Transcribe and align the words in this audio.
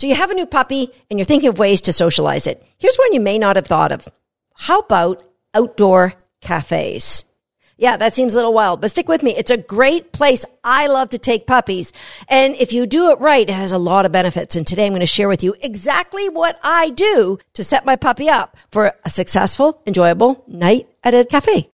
So 0.00 0.06
you 0.06 0.14
have 0.14 0.30
a 0.30 0.34
new 0.34 0.46
puppy 0.46 0.88
and 1.10 1.18
you're 1.18 1.26
thinking 1.26 1.50
of 1.50 1.58
ways 1.58 1.82
to 1.82 1.92
socialize 1.92 2.46
it. 2.46 2.66
Here's 2.78 2.96
one 2.96 3.12
you 3.12 3.20
may 3.20 3.38
not 3.38 3.56
have 3.56 3.66
thought 3.66 3.92
of. 3.92 4.08
How 4.56 4.78
about 4.78 5.22
outdoor 5.52 6.14
cafes? 6.40 7.26
Yeah, 7.76 7.98
that 7.98 8.14
seems 8.14 8.32
a 8.32 8.36
little 8.36 8.54
wild, 8.54 8.80
but 8.80 8.90
stick 8.90 9.08
with 9.08 9.22
me. 9.22 9.36
It's 9.36 9.50
a 9.50 9.58
great 9.58 10.10
place. 10.10 10.46
I 10.64 10.86
love 10.86 11.10
to 11.10 11.18
take 11.18 11.46
puppies. 11.46 11.92
And 12.30 12.54
if 12.54 12.72
you 12.72 12.86
do 12.86 13.10
it 13.10 13.20
right, 13.20 13.46
it 13.46 13.52
has 13.52 13.72
a 13.72 13.78
lot 13.78 14.06
of 14.06 14.12
benefits. 14.12 14.56
And 14.56 14.66
today 14.66 14.86
I'm 14.86 14.92
going 14.92 15.00
to 15.00 15.06
share 15.06 15.28
with 15.28 15.42
you 15.42 15.54
exactly 15.60 16.30
what 16.30 16.58
I 16.62 16.88
do 16.88 17.38
to 17.52 17.62
set 17.62 17.84
my 17.84 17.96
puppy 17.96 18.30
up 18.30 18.56
for 18.72 18.94
a 19.04 19.10
successful, 19.10 19.82
enjoyable 19.86 20.44
night 20.46 20.88
at 21.04 21.12
a 21.12 21.26
cafe. 21.26 21.68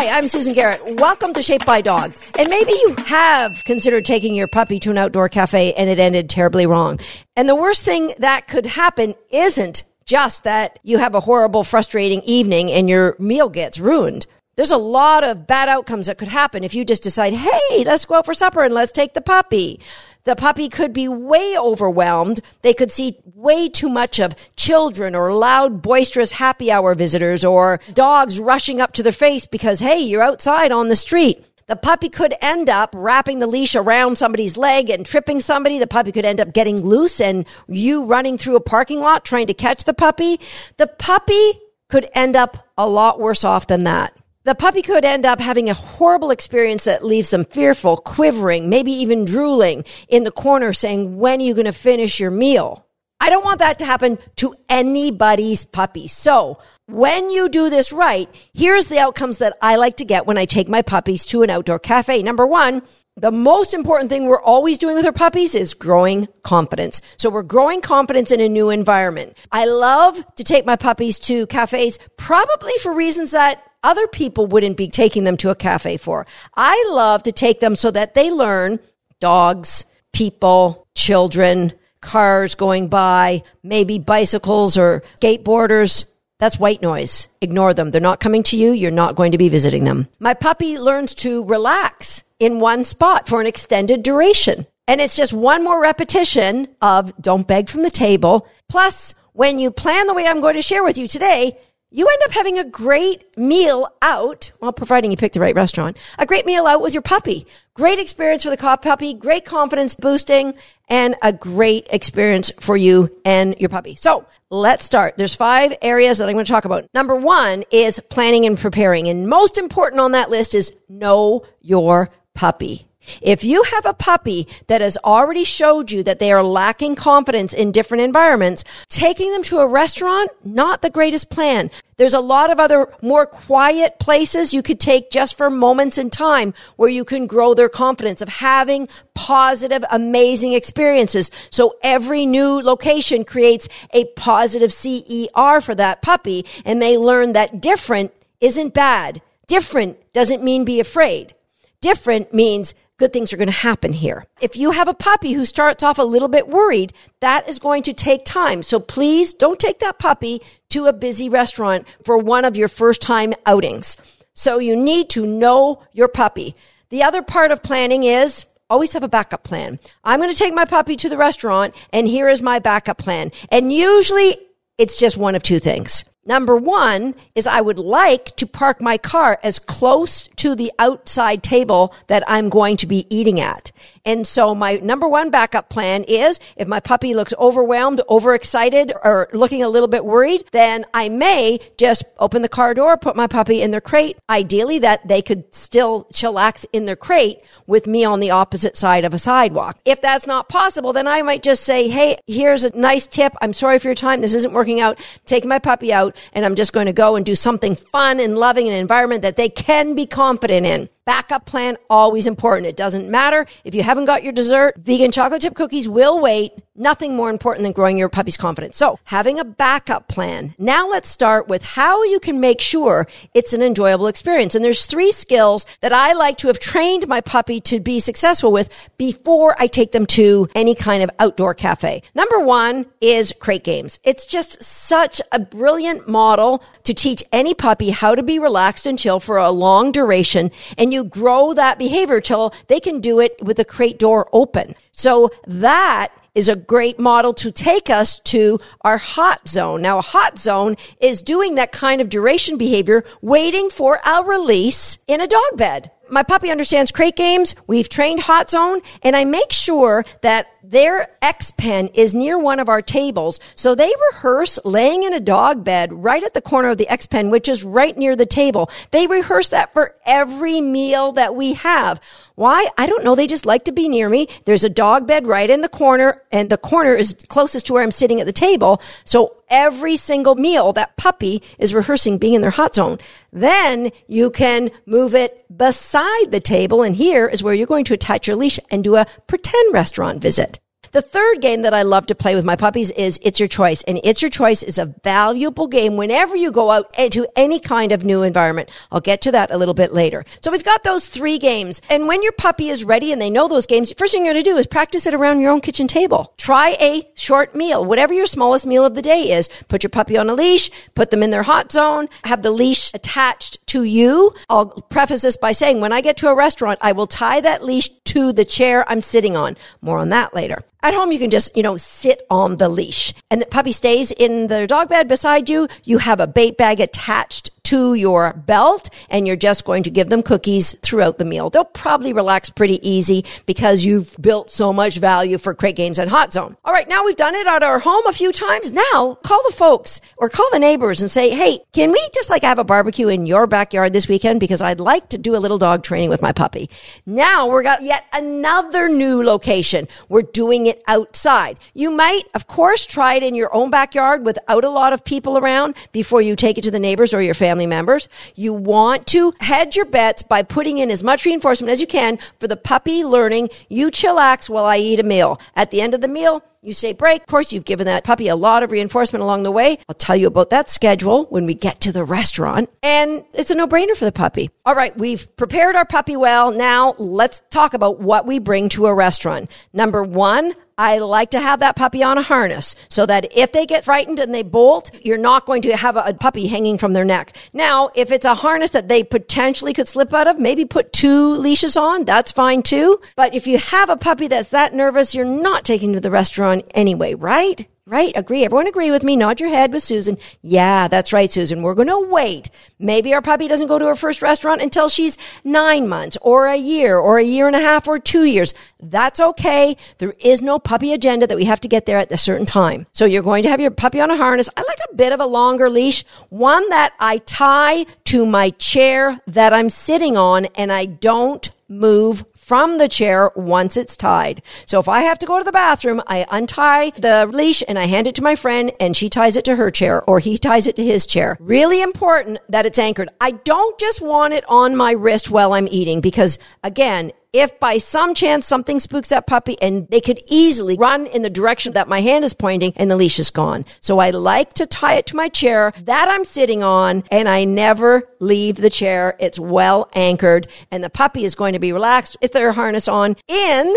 Hi, 0.00 0.16
I'm 0.16 0.28
Susan 0.28 0.54
Garrett. 0.54 0.80
Welcome 0.98 1.34
to 1.34 1.42
Shaped 1.42 1.66
by 1.66 1.82
Dog. 1.82 2.14
And 2.38 2.48
maybe 2.48 2.72
you 2.72 2.94
have 3.04 3.62
considered 3.66 4.06
taking 4.06 4.34
your 4.34 4.48
puppy 4.48 4.80
to 4.80 4.90
an 4.90 4.96
outdoor 4.96 5.28
cafe 5.28 5.74
and 5.74 5.90
it 5.90 6.00
ended 6.00 6.30
terribly 6.30 6.64
wrong. 6.64 6.98
And 7.36 7.46
the 7.46 7.54
worst 7.54 7.84
thing 7.84 8.14
that 8.16 8.48
could 8.48 8.64
happen 8.64 9.14
isn't 9.30 9.84
just 10.06 10.44
that 10.44 10.78
you 10.82 10.96
have 10.96 11.14
a 11.14 11.20
horrible, 11.20 11.64
frustrating 11.64 12.22
evening 12.22 12.72
and 12.72 12.88
your 12.88 13.14
meal 13.18 13.50
gets 13.50 13.78
ruined. 13.78 14.26
There's 14.60 14.70
a 14.70 14.76
lot 14.76 15.24
of 15.24 15.46
bad 15.46 15.70
outcomes 15.70 16.06
that 16.06 16.18
could 16.18 16.28
happen 16.28 16.64
if 16.64 16.74
you 16.74 16.84
just 16.84 17.02
decide, 17.02 17.32
hey, 17.32 17.82
let's 17.82 18.04
go 18.04 18.16
out 18.16 18.26
for 18.26 18.34
supper 18.34 18.62
and 18.62 18.74
let's 18.74 18.92
take 18.92 19.14
the 19.14 19.22
puppy. 19.22 19.80
The 20.24 20.36
puppy 20.36 20.68
could 20.68 20.92
be 20.92 21.08
way 21.08 21.56
overwhelmed. 21.56 22.42
They 22.60 22.74
could 22.74 22.90
see 22.90 23.16
way 23.34 23.70
too 23.70 23.88
much 23.88 24.18
of 24.18 24.36
children 24.56 25.14
or 25.14 25.32
loud, 25.32 25.80
boisterous 25.80 26.32
happy 26.32 26.70
hour 26.70 26.94
visitors 26.94 27.42
or 27.42 27.80
dogs 27.94 28.38
rushing 28.38 28.82
up 28.82 28.92
to 28.92 29.02
their 29.02 29.12
face 29.12 29.46
because, 29.46 29.80
hey, 29.80 29.98
you're 29.98 30.20
outside 30.20 30.72
on 30.72 30.88
the 30.88 30.94
street. 30.94 31.42
The 31.66 31.76
puppy 31.76 32.10
could 32.10 32.34
end 32.42 32.68
up 32.68 32.90
wrapping 32.94 33.38
the 33.38 33.46
leash 33.46 33.74
around 33.74 34.18
somebody's 34.18 34.58
leg 34.58 34.90
and 34.90 35.06
tripping 35.06 35.40
somebody. 35.40 35.78
The 35.78 35.86
puppy 35.86 36.12
could 36.12 36.26
end 36.26 36.38
up 36.38 36.52
getting 36.52 36.82
loose 36.82 37.18
and 37.18 37.46
you 37.66 38.04
running 38.04 38.36
through 38.36 38.56
a 38.56 38.60
parking 38.60 39.00
lot 39.00 39.24
trying 39.24 39.46
to 39.46 39.54
catch 39.54 39.84
the 39.84 39.94
puppy. 39.94 40.38
The 40.76 40.86
puppy 40.86 41.52
could 41.88 42.10
end 42.12 42.36
up 42.36 42.68
a 42.76 42.86
lot 42.86 43.18
worse 43.18 43.42
off 43.42 43.66
than 43.66 43.84
that. 43.84 44.14
The 44.50 44.56
puppy 44.56 44.82
could 44.82 45.04
end 45.04 45.24
up 45.24 45.38
having 45.38 45.70
a 45.70 45.74
horrible 45.74 46.32
experience 46.32 46.82
that 46.82 47.04
leaves 47.04 47.30
them 47.30 47.44
fearful, 47.44 47.98
quivering, 47.98 48.68
maybe 48.68 48.90
even 48.90 49.24
drooling 49.24 49.84
in 50.08 50.24
the 50.24 50.32
corner 50.32 50.72
saying, 50.72 51.18
when 51.18 51.38
are 51.38 51.44
you 51.44 51.54
going 51.54 51.66
to 51.66 51.72
finish 51.72 52.18
your 52.18 52.32
meal? 52.32 52.84
I 53.20 53.30
don't 53.30 53.44
want 53.44 53.60
that 53.60 53.78
to 53.78 53.84
happen 53.84 54.18
to 54.38 54.56
anybody's 54.68 55.64
puppy. 55.64 56.08
So 56.08 56.58
when 56.86 57.30
you 57.30 57.48
do 57.48 57.70
this 57.70 57.92
right, 57.92 58.28
here's 58.52 58.88
the 58.88 58.98
outcomes 58.98 59.38
that 59.38 59.56
I 59.62 59.76
like 59.76 59.98
to 59.98 60.04
get 60.04 60.26
when 60.26 60.36
I 60.36 60.46
take 60.46 60.68
my 60.68 60.82
puppies 60.82 61.24
to 61.26 61.44
an 61.44 61.50
outdoor 61.50 61.78
cafe. 61.78 62.20
Number 62.20 62.44
one, 62.44 62.82
the 63.16 63.30
most 63.30 63.72
important 63.72 64.10
thing 64.10 64.26
we're 64.26 64.42
always 64.42 64.78
doing 64.78 64.96
with 64.96 65.06
our 65.06 65.12
puppies 65.12 65.54
is 65.54 65.74
growing 65.74 66.26
confidence. 66.42 67.02
So 67.18 67.30
we're 67.30 67.44
growing 67.44 67.82
confidence 67.82 68.32
in 68.32 68.40
a 68.40 68.48
new 68.48 68.70
environment. 68.70 69.36
I 69.52 69.66
love 69.66 70.24
to 70.34 70.42
take 70.42 70.66
my 70.66 70.74
puppies 70.74 71.20
to 71.20 71.46
cafes, 71.46 72.00
probably 72.16 72.72
for 72.82 72.92
reasons 72.92 73.30
that 73.30 73.62
other 73.82 74.06
people 74.06 74.46
wouldn't 74.46 74.76
be 74.76 74.88
taking 74.88 75.24
them 75.24 75.36
to 75.38 75.50
a 75.50 75.54
cafe 75.54 75.96
for. 75.96 76.26
I 76.56 76.88
love 76.90 77.22
to 77.24 77.32
take 77.32 77.60
them 77.60 77.76
so 77.76 77.90
that 77.90 78.14
they 78.14 78.30
learn 78.30 78.78
dogs, 79.20 79.84
people, 80.12 80.86
children, 80.94 81.72
cars 82.00 82.54
going 82.54 82.88
by, 82.88 83.42
maybe 83.62 83.98
bicycles 83.98 84.78
or 84.78 85.02
skateboarders. 85.20 86.06
That's 86.38 86.58
white 86.58 86.80
noise. 86.80 87.28
Ignore 87.42 87.74
them. 87.74 87.90
They're 87.90 88.00
not 88.00 88.20
coming 88.20 88.42
to 88.44 88.56
you. 88.56 88.72
You're 88.72 88.90
not 88.90 89.14
going 89.14 89.32
to 89.32 89.38
be 89.38 89.50
visiting 89.50 89.84
them. 89.84 90.08
My 90.18 90.32
puppy 90.32 90.78
learns 90.78 91.14
to 91.16 91.44
relax 91.44 92.24
in 92.38 92.60
one 92.60 92.84
spot 92.84 93.28
for 93.28 93.40
an 93.40 93.46
extended 93.46 94.02
duration. 94.02 94.66
And 94.88 95.00
it's 95.00 95.14
just 95.14 95.32
one 95.32 95.62
more 95.62 95.80
repetition 95.80 96.68
of 96.80 97.12
don't 97.20 97.46
beg 97.46 97.68
from 97.68 97.82
the 97.82 97.90
table. 97.90 98.48
Plus, 98.68 99.14
when 99.34 99.58
you 99.58 99.70
plan 99.70 100.06
the 100.06 100.14
way 100.14 100.26
I'm 100.26 100.40
going 100.40 100.56
to 100.56 100.62
share 100.62 100.82
with 100.82 100.98
you 100.98 101.06
today, 101.06 101.58
you 101.90 102.06
end 102.08 102.22
up 102.24 102.30
having 102.30 102.58
a 102.58 102.64
great 102.64 103.36
meal 103.36 103.88
out, 104.00 104.52
well, 104.60 104.72
providing 104.72 105.10
you 105.10 105.16
pick 105.16 105.32
the 105.32 105.40
right 105.40 105.54
restaurant, 105.54 105.98
a 106.18 106.26
great 106.26 106.46
meal 106.46 106.66
out 106.66 106.80
with 106.80 106.94
your 106.94 107.02
puppy. 107.02 107.46
Great 107.74 107.98
experience 107.98 108.44
for 108.44 108.50
the 108.50 108.56
puppy, 108.56 109.14
great 109.14 109.44
confidence 109.44 109.94
boosting, 109.94 110.54
and 110.88 111.16
a 111.22 111.32
great 111.32 111.88
experience 111.90 112.50
for 112.60 112.76
you 112.76 113.10
and 113.24 113.56
your 113.58 113.70
puppy. 113.70 113.96
So 113.96 114.26
let's 114.50 114.84
start. 114.84 115.16
There's 115.16 115.34
five 115.34 115.74
areas 115.82 116.18
that 116.18 116.28
I'm 116.28 116.34
going 116.34 116.44
to 116.44 116.52
talk 116.52 116.64
about. 116.64 116.88
Number 116.94 117.16
one 117.16 117.64
is 117.70 117.98
planning 118.10 118.46
and 118.46 118.58
preparing. 118.58 119.08
And 119.08 119.28
most 119.28 119.58
important 119.58 120.00
on 120.00 120.12
that 120.12 120.30
list 120.30 120.54
is 120.54 120.72
know 120.88 121.44
your 121.60 122.10
puppy. 122.34 122.86
If 123.22 123.44
you 123.44 123.62
have 123.64 123.86
a 123.86 123.94
puppy 123.94 124.46
that 124.66 124.80
has 124.80 124.98
already 125.04 125.44
showed 125.44 125.90
you 125.90 126.02
that 126.02 126.18
they 126.18 126.32
are 126.32 126.42
lacking 126.42 126.96
confidence 126.96 127.52
in 127.52 127.72
different 127.72 128.02
environments, 128.02 128.64
taking 128.88 129.32
them 129.32 129.42
to 129.44 129.58
a 129.58 129.66
restaurant, 129.66 130.30
not 130.44 130.82
the 130.82 130.90
greatest 130.90 131.30
plan. 131.30 131.70
There's 131.96 132.14
a 132.14 132.20
lot 132.20 132.50
of 132.50 132.60
other 132.60 132.92
more 133.02 133.26
quiet 133.26 133.98
places 133.98 134.54
you 134.54 134.62
could 134.62 134.80
take 134.80 135.10
just 135.10 135.36
for 135.36 135.50
moments 135.50 135.98
in 135.98 136.08
time 136.08 136.54
where 136.76 136.88
you 136.88 137.04
can 137.04 137.26
grow 137.26 137.52
their 137.52 137.68
confidence 137.68 138.22
of 138.22 138.28
having 138.28 138.88
positive, 139.14 139.84
amazing 139.90 140.52
experiences. 140.52 141.30
So 141.50 141.76
every 141.82 142.24
new 142.26 142.60
location 142.62 143.24
creates 143.24 143.68
a 143.92 144.06
positive 144.16 144.72
CER 144.72 145.60
for 145.60 145.74
that 145.74 146.00
puppy 146.00 146.46
and 146.64 146.80
they 146.80 146.96
learn 146.96 147.32
that 147.32 147.60
different 147.60 148.12
isn't 148.40 148.72
bad. 148.72 149.20
Different 149.46 149.98
doesn't 150.12 150.44
mean 150.44 150.64
be 150.64 150.80
afraid. 150.80 151.34
Different 151.80 152.32
means 152.32 152.74
good 153.00 153.12
things 153.14 153.32
are 153.32 153.38
going 153.38 153.48
to 153.48 153.52
happen 153.52 153.94
here. 153.94 154.26
If 154.42 154.56
you 154.56 154.72
have 154.72 154.86
a 154.86 154.94
puppy 154.94 155.32
who 155.32 155.46
starts 155.46 155.82
off 155.82 155.98
a 155.98 156.02
little 156.02 156.28
bit 156.28 156.48
worried, 156.48 156.92
that 157.20 157.48
is 157.48 157.58
going 157.58 157.82
to 157.84 157.94
take 157.94 158.26
time. 158.26 158.62
So 158.62 158.78
please 158.78 159.32
don't 159.32 159.58
take 159.58 159.78
that 159.78 159.98
puppy 159.98 160.42
to 160.68 160.84
a 160.84 160.92
busy 160.92 161.28
restaurant 161.28 161.88
for 162.04 162.18
one 162.18 162.44
of 162.44 162.58
your 162.58 162.68
first 162.68 163.00
time 163.00 163.32
outings. 163.46 163.96
So 164.34 164.58
you 164.58 164.76
need 164.76 165.08
to 165.10 165.26
know 165.26 165.82
your 165.92 166.08
puppy. 166.08 166.54
The 166.90 167.02
other 167.02 167.22
part 167.22 167.50
of 167.50 167.62
planning 167.62 168.04
is 168.04 168.44
always 168.68 168.92
have 168.92 169.02
a 169.02 169.08
backup 169.08 169.44
plan. 169.44 169.80
I'm 170.04 170.20
going 170.20 170.30
to 170.30 170.38
take 170.38 170.54
my 170.54 170.66
puppy 170.66 170.94
to 170.96 171.08
the 171.08 171.16
restaurant 171.16 171.74
and 171.94 172.06
here 172.06 172.28
is 172.28 172.42
my 172.42 172.58
backup 172.58 172.98
plan. 172.98 173.32
And 173.48 173.72
usually 173.72 174.38
it's 174.76 174.98
just 174.98 175.16
one 175.16 175.34
of 175.34 175.42
two 175.42 175.58
things. 175.58 176.04
Number 176.30 176.54
one 176.54 177.16
is 177.34 177.48
I 177.48 177.60
would 177.60 177.80
like 177.80 178.36
to 178.36 178.46
park 178.46 178.80
my 178.80 178.98
car 178.98 179.40
as 179.42 179.58
close 179.58 180.28
to 180.36 180.54
the 180.54 180.70
outside 180.78 181.42
table 181.42 181.92
that 182.06 182.22
I'm 182.28 182.48
going 182.48 182.76
to 182.76 182.86
be 182.86 183.04
eating 183.10 183.40
at. 183.40 183.72
And 184.04 184.24
so 184.24 184.54
my 184.54 184.74
number 184.76 185.08
one 185.08 185.30
backup 185.30 185.68
plan 185.70 186.04
is 186.04 186.38
if 186.54 186.68
my 186.68 186.78
puppy 186.78 187.14
looks 187.14 187.34
overwhelmed, 187.36 188.00
overexcited, 188.08 188.92
or 189.02 189.28
looking 189.32 189.64
a 189.64 189.68
little 189.68 189.88
bit 189.88 190.04
worried, 190.04 190.44
then 190.52 190.86
I 190.94 191.08
may 191.08 191.58
just 191.76 192.04
open 192.20 192.42
the 192.42 192.48
car 192.48 192.74
door, 192.74 192.96
put 192.96 193.16
my 193.16 193.26
puppy 193.26 193.60
in 193.60 193.72
their 193.72 193.80
crate. 193.80 194.16
Ideally 194.30 194.78
that 194.78 195.08
they 195.08 195.22
could 195.22 195.52
still 195.52 196.04
chillax 196.12 196.64
in 196.72 196.86
their 196.86 196.94
crate 196.94 197.40
with 197.66 197.88
me 197.88 198.04
on 198.04 198.20
the 198.20 198.30
opposite 198.30 198.76
side 198.76 199.04
of 199.04 199.12
a 199.12 199.18
sidewalk. 199.18 199.80
If 199.84 200.00
that's 200.00 200.28
not 200.28 200.48
possible, 200.48 200.92
then 200.92 201.08
I 201.08 201.22
might 201.22 201.42
just 201.42 201.64
say, 201.64 201.88
Hey, 201.88 202.18
here's 202.28 202.62
a 202.62 202.78
nice 202.78 203.08
tip. 203.08 203.34
I'm 203.42 203.52
sorry 203.52 203.80
for 203.80 203.88
your 203.88 203.96
time. 203.96 204.20
This 204.20 204.34
isn't 204.34 204.54
working 204.54 204.80
out. 204.80 204.96
Taking 205.26 205.48
my 205.48 205.58
puppy 205.58 205.92
out 205.92 206.16
and 206.32 206.44
I'm 206.44 206.54
just 206.54 206.72
going 206.72 206.86
to 206.86 206.92
go 206.92 207.16
and 207.16 207.24
do 207.24 207.34
something 207.34 207.74
fun 207.74 208.20
and 208.20 208.36
loving 208.36 208.66
in 208.66 208.72
an 208.72 208.80
environment 208.80 209.22
that 209.22 209.36
they 209.36 209.48
can 209.48 209.94
be 209.94 210.06
confident 210.06 210.66
in. 210.66 210.88
Backup 211.06 211.46
plan, 211.46 211.76
always 211.88 212.26
important. 212.26 212.66
It 212.66 212.76
doesn't 212.76 213.08
matter 213.08 213.46
if 213.64 213.74
you 213.74 213.82
haven't 213.82 214.04
got 214.04 214.22
your 214.22 214.32
dessert. 214.32 214.74
Vegan 214.78 215.10
chocolate 215.10 215.42
chip 215.42 215.54
cookies 215.54 215.88
will 215.88 216.20
wait. 216.20 216.52
Nothing 216.76 217.14
more 217.14 217.28
important 217.28 217.64
than 217.64 217.72
growing 217.72 217.98
your 217.98 218.08
puppy's 218.08 218.36
confidence. 218.36 218.76
So 218.76 218.98
having 219.04 219.38
a 219.38 219.44
backup 219.44 220.08
plan. 220.08 220.54
Now 220.58 220.88
let's 220.88 221.10
start 221.10 221.48
with 221.48 221.62
how 221.62 222.04
you 222.04 222.20
can 222.20 222.40
make 222.40 222.60
sure 222.60 223.06
it's 223.34 223.52
an 223.52 223.60
enjoyable 223.60 224.06
experience. 224.06 224.54
And 224.54 224.64
there's 224.64 224.86
three 224.86 225.12
skills 225.12 225.66
that 225.80 225.92
I 225.92 226.12
like 226.12 226.38
to 226.38 226.46
have 226.46 226.58
trained 226.58 227.06
my 227.06 227.20
puppy 227.20 227.60
to 227.62 227.80
be 227.80 228.00
successful 228.00 228.50
with 228.50 228.70
before 228.96 229.56
I 229.58 229.66
take 229.66 229.92
them 229.92 230.06
to 230.06 230.48
any 230.54 230.74
kind 230.74 231.02
of 231.02 231.10
outdoor 231.18 231.54
cafe. 231.54 232.02
Number 232.14 232.40
one 232.40 232.86
is 233.00 233.34
crate 233.38 233.64
games. 233.64 234.00
It's 234.04 234.24
just 234.24 234.62
such 234.62 235.20
a 235.32 235.38
brilliant 235.38 236.08
model 236.08 236.62
to 236.84 236.94
teach 236.94 237.22
any 237.32 237.52
puppy 237.52 237.90
how 237.90 238.14
to 238.14 238.22
be 238.22 238.38
relaxed 238.38 238.86
and 238.86 238.98
chill 238.98 239.20
for 239.20 239.36
a 239.36 239.50
long 239.50 239.92
duration. 239.92 240.50
And 240.78 240.89
you 240.92 241.00
you 241.00 241.04
grow 241.04 241.54
that 241.54 241.78
behavior 241.78 242.20
till 242.20 242.54
they 242.68 242.80
can 242.80 243.00
do 243.00 243.20
it 243.20 243.36
with 243.42 243.56
the 243.56 243.64
crate 243.64 243.98
door 243.98 244.28
open. 244.32 244.74
So 244.92 245.30
that 245.46 246.12
is 246.34 246.48
a 246.48 246.56
great 246.56 246.98
model 246.98 247.34
to 247.34 247.50
take 247.50 247.90
us 247.90 248.20
to 248.20 248.60
our 248.82 248.98
hot 248.98 249.48
zone. 249.48 249.82
Now, 249.82 249.98
a 249.98 250.02
hot 250.02 250.38
zone 250.38 250.76
is 251.00 251.22
doing 251.22 251.56
that 251.56 251.72
kind 251.72 252.00
of 252.00 252.08
duration 252.08 252.56
behavior, 252.56 253.04
waiting 253.20 253.68
for 253.68 254.06
our 254.06 254.24
release 254.24 254.98
in 255.08 255.20
a 255.20 255.26
dog 255.26 255.56
bed. 255.56 255.90
My 256.08 256.22
puppy 256.22 256.50
understands 256.50 256.90
crate 256.90 257.16
games. 257.16 257.54
We've 257.66 257.88
trained 257.88 258.20
hot 258.20 258.50
zone 258.50 258.80
and 259.02 259.16
I 259.16 259.24
make 259.24 259.52
sure 259.52 260.04
that 260.22 260.48
their 260.70 261.08
X 261.20 261.50
pen 261.50 261.88
is 261.94 262.14
near 262.14 262.38
one 262.38 262.60
of 262.60 262.68
our 262.68 262.80
tables. 262.80 263.40
So 263.56 263.74
they 263.74 263.92
rehearse 264.12 264.58
laying 264.64 265.02
in 265.02 265.12
a 265.12 265.18
dog 265.18 265.64
bed 265.64 265.92
right 265.92 266.22
at 266.22 266.32
the 266.32 266.40
corner 266.40 266.68
of 266.68 266.78
the 266.78 266.88
X 266.88 267.06
pen, 267.06 267.28
which 267.28 267.48
is 267.48 267.64
right 267.64 267.96
near 267.98 268.14
the 268.14 268.24
table. 268.24 268.70
They 268.92 269.08
rehearse 269.08 269.48
that 269.48 269.72
for 269.72 269.96
every 270.06 270.60
meal 270.60 271.10
that 271.12 271.34
we 271.34 271.54
have. 271.54 272.00
Why? 272.36 272.68
I 272.78 272.86
don't 272.86 273.04
know. 273.04 273.14
They 273.14 273.26
just 273.26 273.44
like 273.44 273.64
to 273.64 273.72
be 273.72 273.88
near 273.88 274.08
me. 274.08 274.28
There's 274.44 274.64
a 274.64 274.70
dog 274.70 275.06
bed 275.08 275.26
right 275.26 275.50
in 275.50 275.60
the 275.60 275.68
corner 275.68 276.22
and 276.30 276.48
the 276.48 276.56
corner 276.56 276.94
is 276.94 277.16
closest 277.28 277.66
to 277.66 277.72
where 277.72 277.82
I'm 277.82 277.90
sitting 277.90 278.20
at 278.20 278.26
the 278.26 278.32
table. 278.32 278.80
So 279.04 279.36
every 279.50 279.96
single 279.96 280.36
meal, 280.36 280.72
that 280.72 280.96
puppy 280.96 281.42
is 281.58 281.74
rehearsing 281.74 282.16
being 282.16 282.34
in 282.34 282.42
their 282.42 282.50
hot 282.50 282.76
zone. 282.76 282.98
Then 283.32 283.90
you 284.06 284.30
can 284.30 284.70
move 284.86 285.14
it 285.14 285.44
beside 285.54 286.30
the 286.30 286.40
table. 286.40 286.82
And 286.82 286.96
here 286.96 287.26
is 287.26 287.42
where 287.42 287.52
you're 287.52 287.66
going 287.66 287.84
to 287.86 287.94
attach 287.94 288.26
your 288.26 288.36
leash 288.36 288.60
and 288.70 288.84
do 288.84 288.96
a 288.96 289.06
pretend 289.26 289.74
restaurant 289.74 290.22
visit. 290.22 290.59
The 290.92 291.02
third 291.02 291.40
game 291.40 291.62
that 291.62 291.72
I 291.72 291.82
love 291.82 292.06
to 292.06 292.16
play 292.16 292.34
with 292.34 292.44
my 292.44 292.56
puppies 292.56 292.90
is 292.90 293.20
It's 293.22 293.38
Your 293.38 293.46
Choice. 293.48 293.84
And 293.84 294.00
It's 294.02 294.22
Your 294.22 294.30
Choice 294.30 294.64
is 294.64 294.76
a 294.76 294.86
valuable 295.04 295.68
game 295.68 295.96
whenever 295.96 296.34
you 296.34 296.50
go 296.50 296.72
out 296.72 296.92
into 296.98 297.28
any 297.36 297.60
kind 297.60 297.92
of 297.92 298.04
new 298.04 298.24
environment. 298.24 298.70
I'll 298.90 299.00
get 299.00 299.20
to 299.20 299.30
that 299.30 299.52
a 299.52 299.56
little 299.56 299.72
bit 299.72 299.92
later. 299.92 300.24
So 300.40 300.50
we've 300.50 300.64
got 300.64 300.82
those 300.82 301.06
three 301.06 301.38
games. 301.38 301.80
And 301.88 302.08
when 302.08 302.24
your 302.24 302.32
puppy 302.32 302.70
is 302.70 302.82
ready 302.82 303.12
and 303.12 303.22
they 303.22 303.30
know 303.30 303.46
those 303.46 303.66
games, 303.66 303.92
first 303.92 304.12
thing 304.12 304.24
you're 304.24 304.34
going 304.34 304.42
to 304.42 304.50
do 304.50 304.56
is 304.56 304.66
practice 304.66 305.06
it 305.06 305.14
around 305.14 305.38
your 305.38 305.52
own 305.52 305.60
kitchen 305.60 305.86
table. 305.86 306.34
Try 306.38 306.70
a 306.80 307.08
short 307.14 307.54
meal, 307.54 307.84
whatever 307.84 308.12
your 308.12 308.26
smallest 308.26 308.66
meal 308.66 308.84
of 308.84 308.96
the 308.96 309.02
day 309.02 309.30
is. 309.30 309.48
Put 309.68 309.84
your 309.84 309.90
puppy 309.90 310.18
on 310.18 310.28
a 310.28 310.34
leash, 310.34 310.72
put 310.96 311.12
them 311.12 311.22
in 311.22 311.30
their 311.30 311.44
hot 311.44 311.70
zone, 311.70 312.08
have 312.24 312.42
the 312.42 312.50
leash 312.50 312.92
attached 312.94 313.64
to 313.68 313.84
you. 313.84 314.34
I'll 314.48 314.66
preface 314.66 315.22
this 315.22 315.36
by 315.36 315.52
saying 315.52 315.80
when 315.80 315.92
I 315.92 316.00
get 316.00 316.16
to 316.16 316.28
a 316.30 316.34
restaurant, 316.34 316.80
I 316.82 316.90
will 316.90 317.06
tie 317.06 317.40
that 317.42 317.62
leash 317.62 317.90
to 318.06 318.32
the 318.32 318.44
chair 318.44 318.84
I'm 318.90 319.00
sitting 319.00 319.36
on. 319.36 319.56
More 319.80 319.98
on 319.98 320.08
that 320.08 320.34
later. 320.34 320.64
At 320.82 320.94
home, 320.94 321.12
you 321.12 321.18
can 321.18 321.30
just, 321.30 321.54
you 321.54 321.62
know, 321.62 321.76
sit 321.76 322.22
on 322.30 322.56
the 322.56 322.70
leash 322.70 323.12
and 323.30 323.40
the 323.42 323.46
puppy 323.46 323.72
stays 323.72 324.10
in 324.12 324.46
the 324.46 324.66
dog 324.66 324.88
bed 324.88 325.08
beside 325.08 325.50
you. 325.50 325.68
You 325.84 325.98
have 325.98 326.20
a 326.20 326.26
bait 326.26 326.56
bag 326.56 326.80
attached 326.80 327.50
to 327.70 327.94
your 327.94 328.32
belt 328.32 328.90
and 329.10 329.28
you're 329.28 329.36
just 329.36 329.64
going 329.64 329.84
to 329.84 329.90
give 329.90 330.08
them 330.08 330.24
cookies 330.24 330.74
throughout 330.82 331.18
the 331.18 331.24
meal. 331.24 331.50
They'll 331.50 331.64
probably 331.64 332.12
relax 332.12 332.50
pretty 332.50 332.80
easy 332.88 333.24
because 333.46 333.84
you've 333.84 334.16
built 334.20 334.50
so 334.50 334.72
much 334.72 334.98
value 334.98 335.38
for 335.38 335.54
Crate 335.54 335.76
Games 335.76 335.96
and 336.00 336.10
Hot 336.10 336.32
Zone. 336.32 336.56
All 336.64 336.72
right. 336.72 336.88
Now 336.88 337.04
we've 337.04 337.14
done 337.14 337.36
it 337.36 337.46
at 337.46 337.62
our 337.62 337.78
home 337.78 338.04
a 338.08 338.12
few 338.12 338.32
times. 338.32 338.72
Now 338.72 339.16
call 339.22 339.40
the 339.46 339.54
folks 339.54 340.00
or 340.16 340.28
call 340.28 340.48
the 340.50 340.58
neighbors 340.58 341.00
and 341.00 341.08
say, 341.08 341.30
Hey, 341.30 341.60
can 341.72 341.92
we 341.92 342.08
just 342.12 342.28
like 342.28 342.42
have 342.42 342.58
a 342.58 342.64
barbecue 342.64 343.06
in 343.06 343.24
your 343.24 343.46
backyard 343.46 343.92
this 343.92 344.08
weekend? 344.08 344.40
Because 344.40 344.60
I'd 344.60 344.80
like 344.80 345.10
to 345.10 345.18
do 345.18 345.36
a 345.36 345.38
little 345.38 345.58
dog 345.58 345.84
training 345.84 346.10
with 346.10 346.22
my 346.22 346.32
puppy. 346.32 346.70
Now 347.06 347.46
we're 347.46 347.62
got 347.62 347.84
yet 347.84 348.04
another 348.12 348.88
new 348.88 349.22
location. 349.22 349.86
We're 350.08 350.22
doing 350.22 350.66
it 350.66 350.82
outside. 350.88 351.56
You 351.74 351.92
might, 351.92 352.24
of 352.34 352.48
course, 352.48 352.84
try 352.84 353.14
it 353.14 353.22
in 353.22 353.36
your 353.36 353.54
own 353.54 353.70
backyard 353.70 354.26
without 354.26 354.64
a 354.64 354.70
lot 354.70 354.92
of 354.92 355.04
people 355.04 355.38
around 355.38 355.76
before 355.92 356.20
you 356.20 356.34
take 356.34 356.58
it 356.58 356.62
to 356.62 356.72
the 356.72 356.80
neighbors 356.80 357.14
or 357.14 357.22
your 357.22 357.34
family 357.34 357.59
family 357.60 357.66
members. 357.66 358.08
You 358.34 358.54
want 358.54 359.06
to 359.08 359.34
hedge 359.40 359.76
your 359.76 359.84
bets 359.84 360.22
by 360.22 360.42
putting 360.42 360.78
in 360.78 360.90
as 360.90 361.02
much 361.02 361.26
reinforcement 361.26 361.70
as 361.70 361.80
you 361.80 361.86
can 361.86 362.18
for 362.38 362.48
the 362.48 362.56
puppy 362.56 363.04
learning. 363.04 363.50
You 363.68 363.90
chillax 363.90 364.48
while 364.48 364.64
I 364.64 364.78
eat 364.78 364.98
a 364.98 365.02
meal. 365.02 365.38
At 365.54 365.70
the 365.70 365.82
end 365.82 365.92
of 365.94 366.00
the 366.00 366.08
meal, 366.08 366.42
you 366.62 366.72
say 366.72 366.92
break. 366.92 367.22
Of 367.22 367.26
course, 367.26 367.52
you've 367.52 367.64
given 367.64 367.86
that 367.86 368.04
puppy 368.04 368.28
a 368.28 368.36
lot 368.36 368.62
of 368.62 368.70
reinforcement 368.70 369.22
along 369.22 369.42
the 369.42 369.50
way. 369.50 369.78
I'll 369.88 369.94
tell 369.94 370.16
you 370.16 370.26
about 370.26 370.50
that 370.50 370.70
schedule 370.70 371.24
when 371.26 371.46
we 371.46 371.54
get 371.54 371.80
to 371.82 371.92
the 371.92 372.04
restaurant. 372.04 372.70
And 372.82 373.24
it's 373.34 373.50
a 373.50 373.54
no 373.54 373.66
brainer 373.66 373.96
for 373.96 374.04
the 374.04 374.12
puppy. 374.12 374.50
All 374.64 374.74
right. 374.74 374.96
We've 374.96 375.26
prepared 375.36 375.74
our 375.74 375.86
puppy 375.86 376.16
well. 376.16 376.50
Now 376.50 376.94
let's 376.98 377.42
talk 377.50 377.74
about 377.74 378.00
what 378.00 378.26
we 378.26 378.38
bring 378.38 378.68
to 378.70 378.86
a 378.86 378.94
restaurant. 378.94 379.50
Number 379.72 380.02
one, 380.02 380.54
I 380.80 380.96
like 380.96 381.30
to 381.32 381.40
have 381.40 381.60
that 381.60 381.76
puppy 381.76 382.02
on 382.02 382.16
a 382.16 382.22
harness 382.22 382.74
so 382.88 383.04
that 383.04 383.30
if 383.36 383.52
they 383.52 383.66
get 383.66 383.84
frightened 383.84 384.18
and 384.18 384.34
they 384.34 384.42
bolt, 384.42 384.90
you're 385.04 385.18
not 385.18 385.44
going 385.44 385.60
to 385.62 385.76
have 385.76 385.94
a, 385.94 386.14
puppy 386.14 386.46
hanging 386.46 386.78
from 386.78 386.94
their 386.94 387.04
neck. 387.04 387.36
Now, 387.52 387.90
if 387.94 388.10
it's 388.10 388.24
a 388.24 388.34
harness 388.34 388.70
that 388.70 388.88
they 388.88 389.04
potentially 389.04 389.74
could 389.74 389.88
slip 389.88 390.14
out 390.14 390.26
of, 390.26 390.38
maybe 390.38 390.64
put 390.64 390.94
two 390.94 391.34
leashes 391.34 391.76
on. 391.76 392.06
That's 392.06 392.32
fine 392.32 392.62
too. 392.62 392.98
But 393.14 393.34
if 393.34 393.46
you 393.46 393.58
have 393.58 393.90
a 393.90 393.96
puppy 393.98 394.26
that's 394.26 394.48
that 394.48 394.72
nervous, 394.72 395.14
you're 395.14 395.26
not 395.26 395.64
taking 395.64 395.92
to 395.92 396.00
the 396.00 396.10
restaurant 396.10 396.64
anyway, 396.70 397.12
right? 397.12 397.68
Right? 397.90 398.12
Agree. 398.14 398.44
Everyone 398.44 398.68
agree 398.68 398.92
with 398.92 399.02
me. 399.02 399.16
Nod 399.16 399.40
your 399.40 399.48
head 399.48 399.72
with 399.72 399.82
Susan. 399.82 400.16
Yeah, 400.42 400.86
that's 400.86 401.12
right, 401.12 401.28
Susan. 401.28 401.60
We're 401.60 401.74
going 401.74 401.88
to 401.88 401.98
wait. 401.98 402.48
Maybe 402.78 403.12
our 403.12 403.20
puppy 403.20 403.48
doesn't 403.48 403.66
go 403.66 403.80
to 403.80 403.86
her 403.86 403.96
first 403.96 404.22
restaurant 404.22 404.62
until 404.62 404.88
she's 404.88 405.18
nine 405.42 405.88
months 405.88 406.16
or 406.22 406.46
a 406.46 406.56
year 406.56 406.96
or 406.96 407.18
a 407.18 407.24
year 407.24 407.48
and 407.48 407.56
a 407.56 407.60
half 407.60 407.88
or 407.88 407.98
two 407.98 408.22
years. 408.22 408.54
That's 408.80 409.18
okay. 409.18 409.76
There 409.98 410.14
is 410.20 410.40
no 410.40 410.60
puppy 410.60 410.92
agenda 410.92 411.26
that 411.26 411.36
we 411.36 411.46
have 411.46 411.60
to 411.62 411.68
get 411.68 411.86
there 411.86 411.98
at 411.98 412.12
a 412.12 412.16
certain 412.16 412.46
time. 412.46 412.86
So 412.92 413.06
you're 413.06 413.24
going 413.24 413.42
to 413.42 413.50
have 413.50 413.60
your 413.60 413.72
puppy 413.72 414.00
on 414.00 414.08
a 414.08 414.16
harness. 414.16 414.48
I 414.56 414.60
like 414.60 414.78
a 414.88 414.94
bit 414.94 415.12
of 415.12 415.18
a 415.18 415.26
longer 415.26 415.68
leash, 415.68 416.04
one 416.28 416.68
that 416.70 416.92
I 417.00 417.18
tie 417.18 417.86
to 418.04 418.24
my 418.24 418.50
chair 418.50 419.20
that 419.26 419.52
I'm 419.52 419.68
sitting 419.68 420.16
on 420.16 420.46
and 420.54 420.70
I 420.70 420.84
don't 420.84 421.50
move 421.68 422.24
from 422.50 422.78
the 422.78 422.88
chair 422.88 423.30
once 423.36 423.76
it's 423.76 423.96
tied. 423.96 424.42
So 424.66 424.80
if 424.80 424.88
I 424.88 425.02
have 425.02 425.20
to 425.20 425.26
go 425.26 425.38
to 425.38 425.44
the 425.44 425.52
bathroom, 425.52 426.02
I 426.08 426.26
untie 426.32 426.90
the 426.98 427.26
leash 427.26 427.62
and 427.68 427.78
I 427.78 427.84
hand 427.84 428.08
it 428.08 428.16
to 428.16 428.24
my 428.24 428.34
friend 428.34 428.72
and 428.80 428.96
she 428.96 429.08
ties 429.08 429.36
it 429.36 429.44
to 429.44 429.54
her 429.54 429.70
chair 429.70 430.02
or 430.10 430.18
he 430.18 430.36
ties 430.36 430.66
it 430.66 430.74
to 430.74 430.84
his 430.84 431.06
chair. 431.06 431.36
Really 431.38 431.80
important 431.80 432.40
that 432.48 432.66
it's 432.66 432.80
anchored. 432.80 433.08
I 433.20 433.30
don't 433.30 433.78
just 433.78 434.00
want 434.00 434.34
it 434.34 434.42
on 434.48 434.74
my 434.74 434.90
wrist 434.90 435.30
while 435.30 435.52
I'm 435.52 435.68
eating 435.68 436.00
because 436.00 436.40
again, 436.64 437.12
if 437.32 437.58
by 437.60 437.78
some 437.78 438.14
chance 438.14 438.46
something 438.46 438.80
spooks 438.80 439.08
that 439.08 439.26
puppy 439.26 439.60
and 439.62 439.88
they 439.88 440.00
could 440.00 440.20
easily 440.26 440.76
run 440.76 441.06
in 441.06 441.22
the 441.22 441.30
direction 441.30 441.72
that 441.74 441.88
my 441.88 442.00
hand 442.00 442.24
is 442.24 442.34
pointing 442.34 442.72
and 442.76 442.90
the 442.90 442.96
leash 442.96 443.18
is 443.18 443.30
gone. 443.30 443.64
So 443.80 443.98
I 443.98 444.10
like 444.10 444.54
to 444.54 444.66
tie 444.66 444.94
it 444.94 445.06
to 445.06 445.16
my 445.16 445.28
chair 445.28 445.72
that 445.84 446.08
I'm 446.08 446.24
sitting 446.24 446.62
on 446.62 447.04
and 447.10 447.28
I 447.28 447.44
never 447.44 448.08
leave 448.18 448.56
the 448.56 448.70
chair. 448.70 449.16
It's 449.20 449.38
well 449.38 449.88
anchored 449.94 450.48
and 450.70 450.82
the 450.82 450.90
puppy 450.90 451.24
is 451.24 451.34
going 451.34 451.52
to 451.52 451.58
be 451.58 451.72
relaxed 451.72 452.16
with 452.20 452.32
their 452.32 452.52
harness 452.52 452.88
on 452.88 453.16
in 453.28 453.74